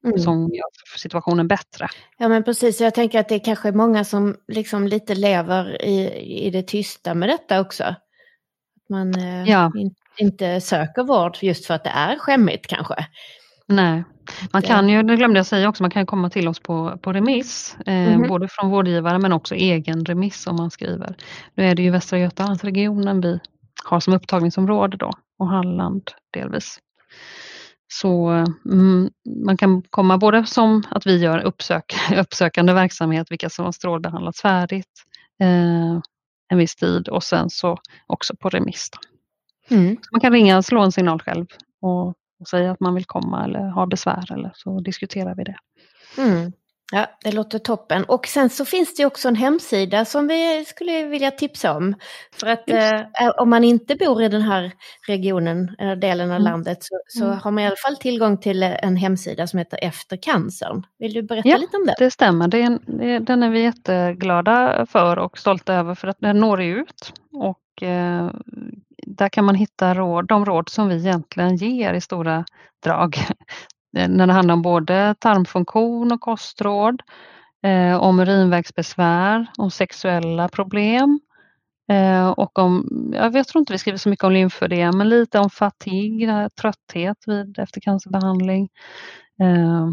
mm. 0.04 0.18
som 0.18 0.40
gör 0.40 0.98
situationen 0.98 1.48
bättre. 1.48 1.86
Ja 2.18 2.28
men 2.28 2.44
precis, 2.44 2.80
jag 2.80 2.94
tänker 2.94 3.20
att 3.20 3.28
det 3.28 3.34
är 3.34 3.44
kanske 3.44 3.72
många 3.72 4.04
som 4.04 4.36
liksom 4.48 4.86
lite 4.86 5.14
lever 5.14 5.84
i, 5.84 6.08
i 6.46 6.50
det 6.50 6.62
tysta 6.62 7.14
med 7.14 7.28
detta 7.28 7.60
också. 7.60 7.94
Man 8.88 9.14
eh, 9.14 9.44
ja. 9.44 9.72
in, 9.76 9.94
inte 10.18 10.60
söker 10.60 11.04
vård 11.04 11.38
just 11.42 11.66
för 11.66 11.74
att 11.74 11.84
det 11.84 11.90
är 11.90 12.18
skämmigt 12.18 12.66
kanske. 12.66 13.06
Nej, 13.70 14.04
man 14.52 14.62
kan 14.62 14.88
ju, 14.88 15.02
det 15.02 15.16
glömde 15.16 15.38
jag 15.38 15.46
säga 15.46 15.68
också, 15.68 15.82
man 15.82 15.90
kan 15.90 16.06
komma 16.06 16.30
till 16.30 16.48
oss 16.48 16.60
på, 16.60 16.98
på 17.02 17.12
remiss, 17.12 17.76
eh, 17.86 18.14
mm. 18.14 18.28
både 18.28 18.48
från 18.48 18.70
vårdgivare 18.70 19.18
men 19.18 19.32
också 19.32 19.54
egen 19.54 20.04
remiss 20.04 20.46
om 20.46 20.56
man 20.56 20.70
skriver. 20.70 21.16
Nu 21.54 21.64
är 21.64 21.74
det 21.74 21.82
ju 21.82 21.90
Västra 21.90 22.18
Götalandsregionen 22.18 23.20
vi 23.20 23.40
har 23.84 24.00
som 24.00 24.14
upptagningsområde 24.14 24.96
då 24.96 25.10
och 25.38 25.48
Halland 25.48 26.02
delvis. 26.30 26.78
Så 27.92 28.28
mm, 28.70 29.10
man 29.46 29.56
kan 29.56 29.82
komma 29.82 30.18
både 30.18 30.46
som 30.46 30.82
att 30.90 31.06
vi 31.06 31.18
gör 31.18 31.38
uppsök, 31.38 31.94
uppsökande 32.16 32.72
verksamhet, 32.72 33.30
vilka 33.30 33.50
som 33.50 33.64
har 33.64 33.72
strålbehandlats 33.72 34.40
färdigt 34.42 35.04
eh, 35.40 36.00
en 36.48 36.58
viss 36.58 36.76
tid 36.76 37.08
och 37.08 37.22
sen 37.22 37.50
så 37.50 37.78
också 38.06 38.36
på 38.36 38.48
remiss. 38.48 38.90
Mm. 39.70 39.96
Man 40.12 40.20
kan 40.20 40.32
ringa 40.32 40.56
och 40.56 40.64
slå 40.64 40.80
en 40.80 40.92
signal 40.92 41.22
själv 41.22 41.46
och, 41.80 42.14
och, 42.40 42.48
säga 42.48 42.70
att 42.70 42.80
man 42.80 42.94
vill 42.94 43.04
komma 43.04 43.44
eller 43.44 43.60
har 43.60 43.86
besvär 43.86 44.32
eller 44.32 44.52
så 44.54 44.80
diskuterar 44.80 45.34
vi 45.34 45.44
det. 45.44 45.56
Mm. 46.18 46.52
Ja, 46.92 47.06
det 47.24 47.32
låter 47.32 47.58
toppen. 47.58 48.04
Och 48.04 48.26
sen 48.26 48.50
så 48.50 48.64
finns 48.64 48.94
det 48.94 49.06
också 49.06 49.28
en 49.28 49.36
hemsida 49.36 50.04
som 50.04 50.26
vi 50.26 50.64
skulle 50.64 51.04
vilja 51.04 51.30
tipsa 51.30 51.76
om. 51.76 51.94
För 52.40 52.46
att 52.46 52.70
eh, 52.70 53.30
om 53.38 53.50
man 53.50 53.64
inte 53.64 53.96
bor 53.96 54.22
i 54.22 54.28
den 54.28 54.42
här 54.42 54.72
regionen, 55.08 55.76
eller 55.78 55.96
delen 55.96 56.30
av 56.30 56.36
mm. 56.36 56.52
landet, 56.52 56.78
så, 56.80 56.94
så 57.08 57.24
mm. 57.24 57.38
har 57.38 57.50
man 57.50 57.64
i 57.64 57.66
alla 57.66 57.76
fall 57.86 57.96
tillgång 57.96 58.38
till 58.38 58.62
en 58.62 58.96
hemsida 58.96 59.46
som 59.46 59.58
heter 59.58 59.78
Efter 59.82 60.16
cancern. 60.16 60.82
Vill 60.98 61.12
du 61.12 61.22
berätta 61.22 61.48
ja, 61.48 61.56
lite 61.56 61.76
om 61.76 61.86
det? 61.86 61.94
det 61.98 62.10
stämmer. 62.10 62.48
Det 62.48 62.58
är 62.58 62.66
en, 62.66 62.80
det, 62.86 63.18
den 63.18 63.42
är 63.42 63.50
vi 63.50 63.62
jätteglada 63.62 64.86
för 64.86 65.18
och 65.18 65.38
stolta 65.38 65.74
över 65.74 65.94
för 65.94 66.08
att 66.08 66.20
den 66.20 66.40
når 66.40 66.62
ut. 66.62 67.12
Och 67.32 67.82
eh, 67.82 68.30
där 69.06 69.28
kan 69.28 69.44
man 69.44 69.54
hitta 69.54 69.94
råd, 69.94 70.26
de 70.28 70.44
råd 70.44 70.68
som 70.68 70.88
vi 70.88 70.96
egentligen 70.96 71.56
ger 71.56 71.94
i 71.94 72.00
stora 72.00 72.44
drag 72.84 73.16
Eh, 73.96 74.08
när 74.08 74.26
det 74.26 74.32
handlar 74.32 74.54
om 74.54 74.62
både 74.62 75.14
tarmfunktion 75.18 76.12
och 76.12 76.20
kostråd, 76.20 77.02
eh, 77.62 77.96
om 77.96 78.20
urinvägsbesvär, 78.20 79.46
om 79.58 79.70
sexuella 79.70 80.48
problem 80.48 81.20
eh, 81.92 82.28
och 82.28 82.58
om, 82.58 82.88
jag 83.12 83.48
tror 83.48 83.60
inte 83.60 83.72
vi 83.72 83.78
skriver 83.78 83.98
så 83.98 84.08
mycket 84.08 84.24
om 84.24 84.32
lymfödem, 84.32 84.98
men 84.98 85.08
lite 85.08 85.38
om 85.38 85.50
fatigue, 85.50 86.50
trötthet 86.60 87.16
vid 87.26 87.58
eftercancerbehandling. 87.58 88.68
Eh, 89.42 89.88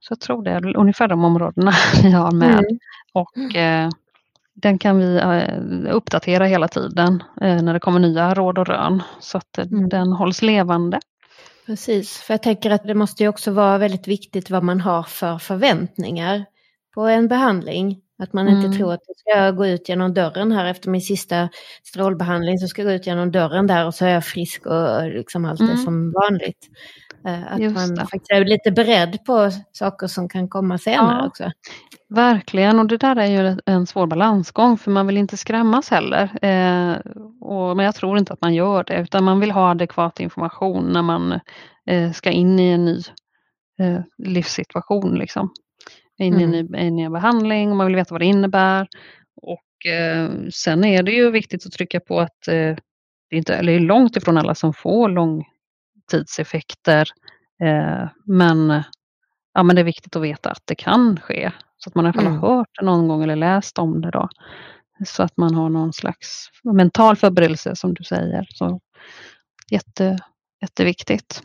så 0.00 0.12
jag 0.12 0.20
tror 0.20 0.42
det 0.42 0.50
är 0.50 0.76
ungefär 0.76 1.08
de 1.08 1.24
områdena 1.24 1.72
vi 2.02 2.10
har 2.10 2.32
med. 2.32 2.58
Mm. 2.58 2.78
Och 3.12 3.56
eh, 3.56 3.90
den 4.62 4.78
kan 4.78 4.98
vi 4.98 5.16
eh, 5.16 5.94
uppdatera 5.94 6.44
hela 6.44 6.68
tiden 6.68 7.22
när 7.36 7.74
det 7.74 7.80
kommer 7.80 8.00
nya 8.00 8.34
råd 8.34 8.58
och 8.58 8.66
rön 8.66 9.02
så 9.20 9.38
att 9.38 9.58
mm. 9.58 9.88
den 9.88 10.12
hålls 10.12 10.42
levande. 10.42 11.00
Precis, 11.66 12.16
för 12.16 12.34
jag 12.34 12.42
tänker 12.42 12.70
att 12.70 12.84
det 12.84 12.94
måste 12.94 13.22
ju 13.22 13.28
också 13.28 13.50
vara 13.50 13.78
väldigt 13.78 14.08
viktigt 14.08 14.50
vad 14.50 14.62
man 14.62 14.80
har 14.80 15.02
för 15.02 15.38
förväntningar 15.38 16.44
på 16.94 17.00
en 17.00 17.28
behandling. 17.28 18.00
Att 18.18 18.32
man 18.32 18.48
inte 18.48 18.66
mm. 18.66 18.78
tror 18.78 18.92
att 18.92 19.00
jag 19.06 19.16
ska 19.16 19.50
gå 19.50 19.66
ut 19.66 19.88
genom 19.88 20.14
dörren 20.14 20.52
här 20.52 20.64
efter 20.64 20.90
min 20.90 21.00
sista 21.00 21.48
strålbehandling 21.84 22.58
så 22.58 22.68
ska 22.68 22.82
jag 22.82 22.88
gå 22.88 22.94
ut 22.94 23.06
genom 23.06 23.32
dörren 23.32 23.66
där 23.66 23.86
och 23.86 23.94
så 23.94 24.04
är 24.04 24.10
jag 24.10 24.24
frisk 24.24 24.66
och 24.66 25.08
liksom 25.08 25.44
allt 25.44 25.60
mm. 25.60 25.72
är 25.72 25.76
som 25.76 26.12
vanligt. 26.12 26.68
Eh, 27.26 27.52
att 27.52 27.60
Just 27.60 27.76
man 27.76 27.94
det. 27.94 28.00
faktiskt 28.00 28.30
är 28.30 28.44
lite 28.44 28.70
beredd 28.70 29.24
på 29.24 29.50
saker 29.72 30.06
som 30.06 30.28
kan 30.28 30.48
komma 30.48 30.78
senare 30.78 31.18
ja, 31.20 31.26
också. 31.26 31.50
Verkligen, 32.08 32.78
och 32.78 32.86
det 32.86 32.96
där 32.96 33.16
är 33.16 33.26
ju 33.26 33.58
en 33.66 33.86
svår 33.86 34.06
balansgång 34.06 34.78
för 34.78 34.90
man 34.90 35.06
vill 35.06 35.16
inte 35.16 35.36
skrämmas 35.36 35.90
heller. 35.90 36.44
Eh, 36.44 36.96
och, 37.40 37.76
men 37.76 37.84
jag 37.84 37.94
tror 37.94 38.18
inte 38.18 38.32
att 38.32 38.40
man 38.40 38.54
gör 38.54 38.84
det 38.84 39.00
utan 39.00 39.24
man 39.24 39.40
vill 39.40 39.50
ha 39.50 39.70
adekvat 39.70 40.20
information 40.20 40.92
när 40.92 41.02
man 41.02 41.40
eh, 41.86 42.12
ska 42.12 42.30
in 42.30 42.60
i 42.60 42.68
en 42.68 42.84
ny 42.84 43.02
eh, 43.80 44.00
livssituation. 44.18 45.14
Liksom. 45.14 45.50
In 46.18 46.34
mm. 46.34 46.54
i 46.54 46.58
en 46.58 46.66
ny, 46.66 46.90
ny 46.90 47.08
behandling 47.08 47.70
och 47.70 47.76
man 47.76 47.86
vill 47.86 47.96
veta 47.96 48.14
vad 48.14 48.20
det 48.20 48.26
innebär. 48.26 48.88
Och 49.42 49.90
eh, 49.92 50.30
Sen 50.52 50.84
är 50.84 51.02
det 51.02 51.12
ju 51.12 51.30
viktigt 51.30 51.66
att 51.66 51.72
trycka 51.72 52.00
på 52.00 52.20
att 52.20 52.48
eh, 52.48 52.76
det 53.30 53.36
är, 53.36 53.38
inte, 53.38 53.54
eller 53.54 53.72
är 53.72 53.80
långt 53.80 54.16
ifrån 54.16 54.38
alla 54.38 54.54
som 54.54 54.74
får 54.74 55.08
långtidseffekter. 55.08 55.49
Eh, 57.62 58.08
men, 58.26 58.82
ja, 59.54 59.62
men 59.62 59.76
det 59.76 59.82
är 59.82 59.84
viktigt 59.84 60.16
att 60.16 60.22
veta 60.22 60.50
att 60.50 60.62
det 60.64 60.74
kan 60.74 61.20
ske. 61.20 61.50
Så 61.76 61.90
att 61.90 61.94
man 61.94 62.04
i 62.04 62.08
alla 62.08 62.12
fall 62.12 62.26
mm. 62.26 62.38
har 62.38 62.56
hört 62.56 62.68
det 62.80 62.84
någon 62.84 63.08
gång 63.08 63.22
eller 63.22 63.36
läst 63.36 63.78
om 63.78 64.00
det. 64.00 64.10
Då. 64.10 64.28
Så 65.06 65.22
att 65.22 65.36
man 65.36 65.54
har 65.54 65.68
någon 65.68 65.92
slags 65.92 66.48
mental 66.64 67.16
förberedelse 67.16 67.76
som 67.76 67.94
du 67.94 68.04
säger. 68.04 68.46
Så 68.50 68.80
jätte, 69.70 70.18
jätteviktigt. 70.62 71.42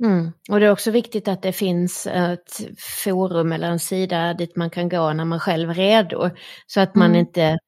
Mm. 0.00 0.32
Och 0.50 0.60
det 0.60 0.66
är 0.66 0.70
också 0.70 0.90
viktigt 0.90 1.28
att 1.28 1.42
det 1.42 1.52
finns 1.52 2.06
ett 2.06 2.60
forum 2.78 3.52
eller 3.52 3.70
en 3.70 3.78
sida 3.78 4.34
dit 4.34 4.56
man 4.56 4.70
kan 4.70 4.88
gå 4.88 5.12
när 5.12 5.24
man 5.24 5.40
själv 5.40 5.70
är 5.70 5.74
redo. 5.74 6.30
Så 6.66 6.80
att 6.80 6.94
man 6.94 7.06
mm. 7.06 7.18
inte 7.20 7.58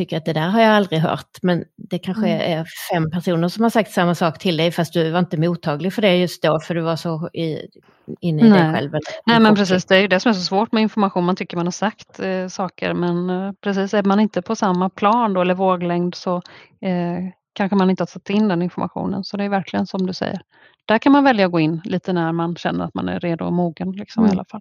tycker 0.00 0.16
att 0.16 0.24
det 0.24 0.32
där 0.32 0.48
har 0.48 0.60
jag 0.60 0.70
aldrig 0.70 1.00
hört. 1.00 1.38
Men 1.42 1.64
det 1.76 1.98
kanske 1.98 2.28
mm. 2.28 2.58
är 2.58 2.66
fem 2.92 3.10
personer 3.10 3.48
som 3.48 3.62
har 3.62 3.70
sagt 3.70 3.90
samma 3.92 4.14
sak 4.14 4.38
till 4.38 4.56
dig 4.56 4.70
fast 4.70 4.92
du 4.92 5.10
var 5.10 5.18
inte 5.18 5.36
mottaglig 5.36 5.92
för 5.92 6.02
det 6.02 6.16
just 6.16 6.42
då 6.42 6.60
för 6.60 6.74
du 6.74 6.80
var 6.80 6.96
så 6.96 7.28
i, 7.32 7.58
inne 8.20 8.46
i 8.46 8.50
Nej. 8.50 8.62
dig 8.62 8.74
själv. 8.74 8.90
Nej 9.26 9.40
men 9.40 9.54
precis, 9.54 9.84
det 9.84 9.96
är 9.96 10.00
ju 10.00 10.08
det 10.08 10.20
som 10.20 10.30
är 10.30 10.34
så 10.34 10.40
svårt 10.40 10.72
med 10.72 10.82
information. 10.82 11.24
Man 11.24 11.36
tycker 11.36 11.56
man 11.56 11.66
har 11.66 11.72
sagt 11.72 12.20
eh, 12.20 12.48
saker 12.48 12.94
men 12.94 13.30
eh, 13.30 13.52
precis 13.60 13.94
är 13.94 14.02
man 14.02 14.20
inte 14.20 14.42
på 14.42 14.56
samma 14.56 14.90
plan 14.90 15.32
då 15.32 15.40
eller 15.40 15.54
våglängd 15.54 16.14
så 16.14 16.36
eh, 16.80 17.18
kanske 17.52 17.76
man 17.76 17.90
inte 17.90 18.02
har 18.02 18.06
satt 18.06 18.30
in 18.30 18.48
den 18.48 18.62
informationen. 18.62 19.24
Så 19.24 19.36
det 19.36 19.44
är 19.44 19.48
verkligen 19.48 19.86
som 19.86 20.06
du 20.06 20.12
säger. 20.12 20.40
Där 20.84 20.98
kan 20.98 21.12
man 21.12 21.24
välja 21.24 21.46
att 21.46 21.52
gå 21.52 21.60
in 21.60 21.80
lite 21.84 22.12
när 22.12 22.32
man 22.32 22.56
känner 22.56 22.84
att 22.84 22.94
man 22.94 23.08
är 23.08 23.20
redo 23.20 23.44
och 23.44 23.52
mogen 23.52 23.92
liksom, 23.92 24.24
mm. 24.24 24.30
i 24.30 24.32
alla 24.32 24.44
fall. 24.44 24.60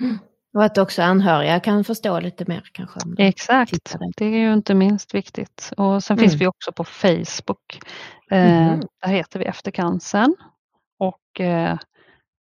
Mm. 0.00 0.18
Och 0.54 0.64
att 0.64 0.78
också 0.78 1.02
anhöriga 1.02 1.60
kan 1.60 1.84
förstå 1.84 2.20
lite 2.20 2.44
mer 2.48 2.70
kanske. 2.72 3.00
Exakt, 3.18 3.96
det 4.16 4.24
är 4.24 4.38
ju 4.38 4.52
inte 4.52 4.74
minst 4.74 5.14
viktigt. 5.14 5.72
Och 5.76 6.04
sen 6.04 6.18
mm. 6.18 6.28
finns 6.28 6.42
vi 6.42 6.46
också 6.46 6.72
på 6.72 6.84
Facebook. 6.84 7.80
Eh, 8.30 8.68
mm. 8.68 8.80
Där 9.02 9.08
heter 9.08 9.38
vi 9.38 9.44
Efter 9.44 9.70
cancern. 9.70 10.34
Och 10.98 11.40
eh, 11.40 11.78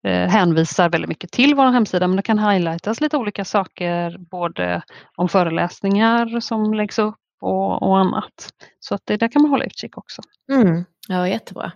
eh, 0.08 0.30
hänvisar 0.30 0.89
väldigt 0.89 1.10
mycket 1.10 1.32
till 1.32 1.56
vår 1.56 1.72
hemsida 1.72 2.08
men 2.08 2.18
det 2.18 2.24
kan 2.24 2.39
highlightas 2.39 3.02
lite 3.02 3.18
olika 3.18 3.46
saker 3.46 4.18
både 4.18 4.82
om 5.16 5.30
föreläsningar 5.30 6.39
som 6.39 6.74
läggs 6.74 6.99
upp 6.99 7.16
och, 7.41 7.84
och 7.84 7.97
annat. 7.97 8.49
Så 8.80 8.95
att 8.95 9.01
det 9.06 9.18
där 9.18 9.28
kan 9.28 9.41
man 9.41 9.51
hålla 9.51 9.66
utkik 9.66 9.97
också. 9.97 10.22
Mm. 10.51 10.86
Ja, 11.08 11.28
jättebra. 11.28 11.72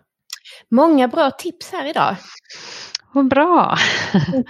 Många 0.72 1.08
bra 1.08 1.32
tips 1.32 1.72
här 1.72 1.90
idag. 1.90 2.16
Vad 3.18 3.28
bra! 3.28 3.78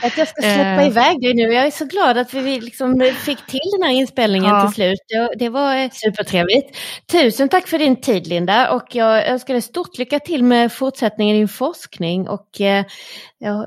Att 0.04 0.18
jag 0.18 0.28
ska 0.28 0.42
släppa 0.42 0.82
Eh. 0.82 0.88
iväg 0.88 1.22
dig 1.22 1.34
nu. 1.34 1.42
Jag 1.54 1.66
är 1.66 1.72
så 1.72 1.86
glad 1.86 2.18
att 2.18 2.34
vi 2.34 2.60
liksom 2.62 3.12
fick 3.18 3.46
till 3.46 3.60
den 3.80 3.84
här 3.88 3.94
inspelningen 3.96 4.50
Ja. 4.56 4.62
till 4.62 4.74
slut. 4.76 5.00
Det, 5.40 5.50
var 5.50 5.90
supertrevligt. 5.94 6.78
Tusen 7.12 7.50
tack 7.50 7.68
för 7.68 7.80
din 7.80 8.02
tid 8.02 8.28
Linda 8.28 8.72
och 8.72 8.96
jag 8.96 9.28
önskar 9.28 9.54
dig 9.54 9.62
stort 9.62 9.98
lycka 9.98 10.20
till 10.20 10.44
med 10.44 10.72
fortsättningen 10.74 11.36
i 11.36 11.40
din 11.40 11.48
forskning 11.48 12.30
och 12.30 12.62
eh, 12.62 12.86
jag 13.38 13.66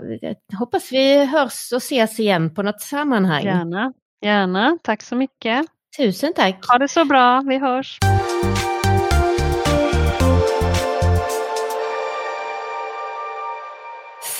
hoppas 0.58 0.92
vi 0.92 1.24
hörs 1.24 1.72
och 1.72 1.78
ses 1.82 2.20
igen 2.20 2.54
på 2.54 2.62
något 2.62 2.80
sammanhang. 2.80 3.44
Gärna, 3.44 3.92
gärna. 4.24 4.78
Tack 4.82 5.02
så 5.02 5.16
mycket. 5.16 5.66
Tusen 5.98 6.32
tack! 6.36 6.66
Ha 6.68 6.78
det 6.78 6.88
så 6.88 7.04
bra. 7.04 7.42
Vi 7.48 7.58
hörs. 7.58 7.98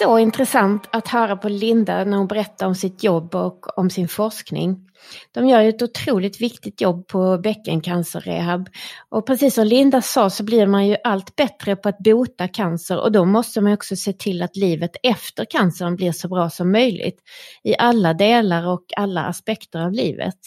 Så 0.03 0.19
intressant 0.19 0.89
att 0.93 1.09
höra 1.09 1.37
på 1.37 1.49
Linda 1.49 2.05
när 2.05 2.17
hon 2.17 2.27
berättar 2.27 2.67
om 2.67 2.75
sitt 2.75 3.03
jobb 3.03 3.35
och 3.35 3.79
om 3.79 3.91
sin 3.91 4.09
forskning. 4.09 4.89
De 5.33 5.49
gör 5.49 5.61
ju 5.61 5.69
ett 5.69 5.83
otroligt 5.83 6.41
viktigt 6.41 6.81
jobb 6.81 7.07
på 7.07 7.39
bäckencancerrehab. 7.39 8.69
Och 9.09 9.27
precis 9.27 9.55
som 9.55 9.67
Linda 9.67 10.03
sa 10.03 10.31
så 10.31 10.45
blir 10.45 10.67
man 10.67 10.87
ju 10.87 10.97
allt 11.05 11.37
bättre 11.37 11.77
på 11.77 11.89
att 11.89 11.99
bota 11.99 12.49
cancer 12.49 13.01
och 13.01 13.13
då 13.13 13.25
måste 13.25 13.61
man 13.61 13.73
också 13.73 13.97
se 13.97 14.13
till 14.13 14.43
att 14.43 14.57
livet 14.57 14.97
efter 15.03 15.45
cancern 15.45 15.97
blir 15.97 16.13
så 16.13 16.29
bra 16.29 16.51
som 16.51 16.73
möjligt 16.73 17.21
i 17.63 17.77
alla 17.79 18.15
delar 18.15 18.67
och 18.67 18.85
alla 18.97 19.25
aspekter 19.25 19.81
av 19.81 19.93
livet. 19.93 20.39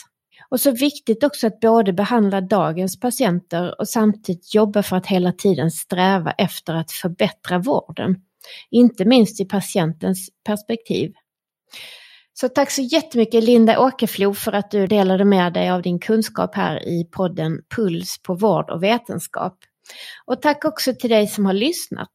Och 0.50 0.60
så 0.60 0.72
viktigt 0.72 1.24
också 1.24 1.48
att 1.48 1.60
både 1.60 1.94
behandla 1.94 2.42
dagens 2.42 3.00
patienter 3.00 3.80
och 3.80 3.90
samtidigt 3.90 4.56
jobba 4.56 4.84
för 4.84 4.96
att 4.96 5.08
hela 5.08 5.32
tiden 5.32 5.72
sträva 5.72 6.32
efter 6.32 6.74
att 6.74 6.92
förbättra 6.92 7.60
vården. 7.60 8.16
Inte 8.72 9.06
minst 9.06 9.42
i 9.42 9.46
patientens 9.46 10.30
perspektiv. 10.46 11.12
Så 12.34 12.50
tack 12.50 12.72
så 12.72 12.82
jättemycket 12.82 13.44
Linda 13.44 13.80
Åkerflo 13.80 14.34
för 14.34 14.52
att 14.52 14.72
du 14.72 14.88
delade 14.88 15.26
med 15.26 15.54
dig 15.54 15.70
av 15.70 15.82
din 15.82 16.00
kunskap 16.00 16.56
här 16.56 16.88
i 16.88 17.06
podden 17.12 17.60
Puls 17.76 18.22
på 18.24 18.36
vård 18.36 18.70
och 18.70 18.84
vetenskap. 18.84 19.58
Och 20.26 20.42
tack 20.42 20.66
också 20.66 20.94
till 20.94 21.10
dig 21.10 21.28
som 21.28 21.46
har 21.46 21.54
lyssnat. 21.54 22.10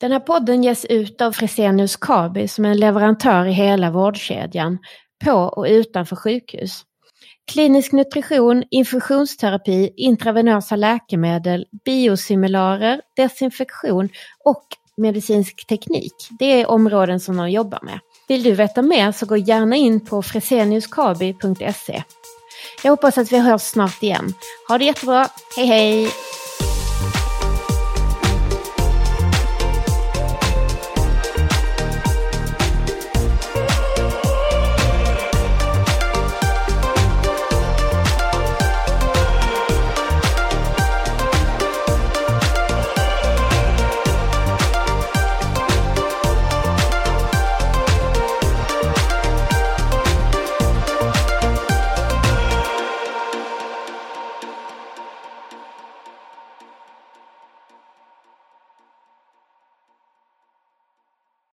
Den 0.00 0.12
här 0.12 0.20
podden 0.20 0.62
ges 0.62 0.84
ut 0.84 1.20
av 1.20 1.32
Fresenius 1.32 1.96
Kabi 1.96 2.48
som 2.48 2.64
är 2.64 2.70
en 2.70 2.80
leverantör 2.80 3.46
i 3.46 3.52
hela 3.52 3.90
vårdkedjan, 3.90 4.78
på 5.24 5.32
och 5.32 5.66
utanför 5.68 6.16
sjukhus. 6.16 6.82
Klinisk 7.52 7.92
nutrition, 7.92 8.64
infusionsterapi, 8.70 9.94
intravenösa 9.96 10.76
läkemedel, 10.76 11.66
biosimilarer, 11.84 13.00
desinfektion 13.16 14.08
och 14.44 14.64
medicinsk 14.96 15.66
teknik. 15.66 16.14
Det 16.38 16.60
är 16.60 16.70
områden 16.70 17.20
som 17.20 17.36
de 17.36 17.50
jobbar 17.50 17.80
med. 17.82 17.98
Vill 18.28 18.42
du 18.42 18.52
veta 18.52 18.82
mer 18.82 19.12
så 19.12 19.26
gå 19.26 19.36
gärna 19.36 19.76
in 19.76 20.00
på 20.00 20.22
freseniuskabi.se. 20.22 22.02
Jag 22.82 22.90
hoppas 22.90 23.18
att 23.18 23.32
vi 23.32 23.38
hörs 23.38 23.62
snart 23.62 24.02
igen. 24.02 24.34
Ha 24.68 24.78
det 24.78 24.84
jättebra. 24.84 25.28
Hej 25.56 25.66
hej! 25.66 26.10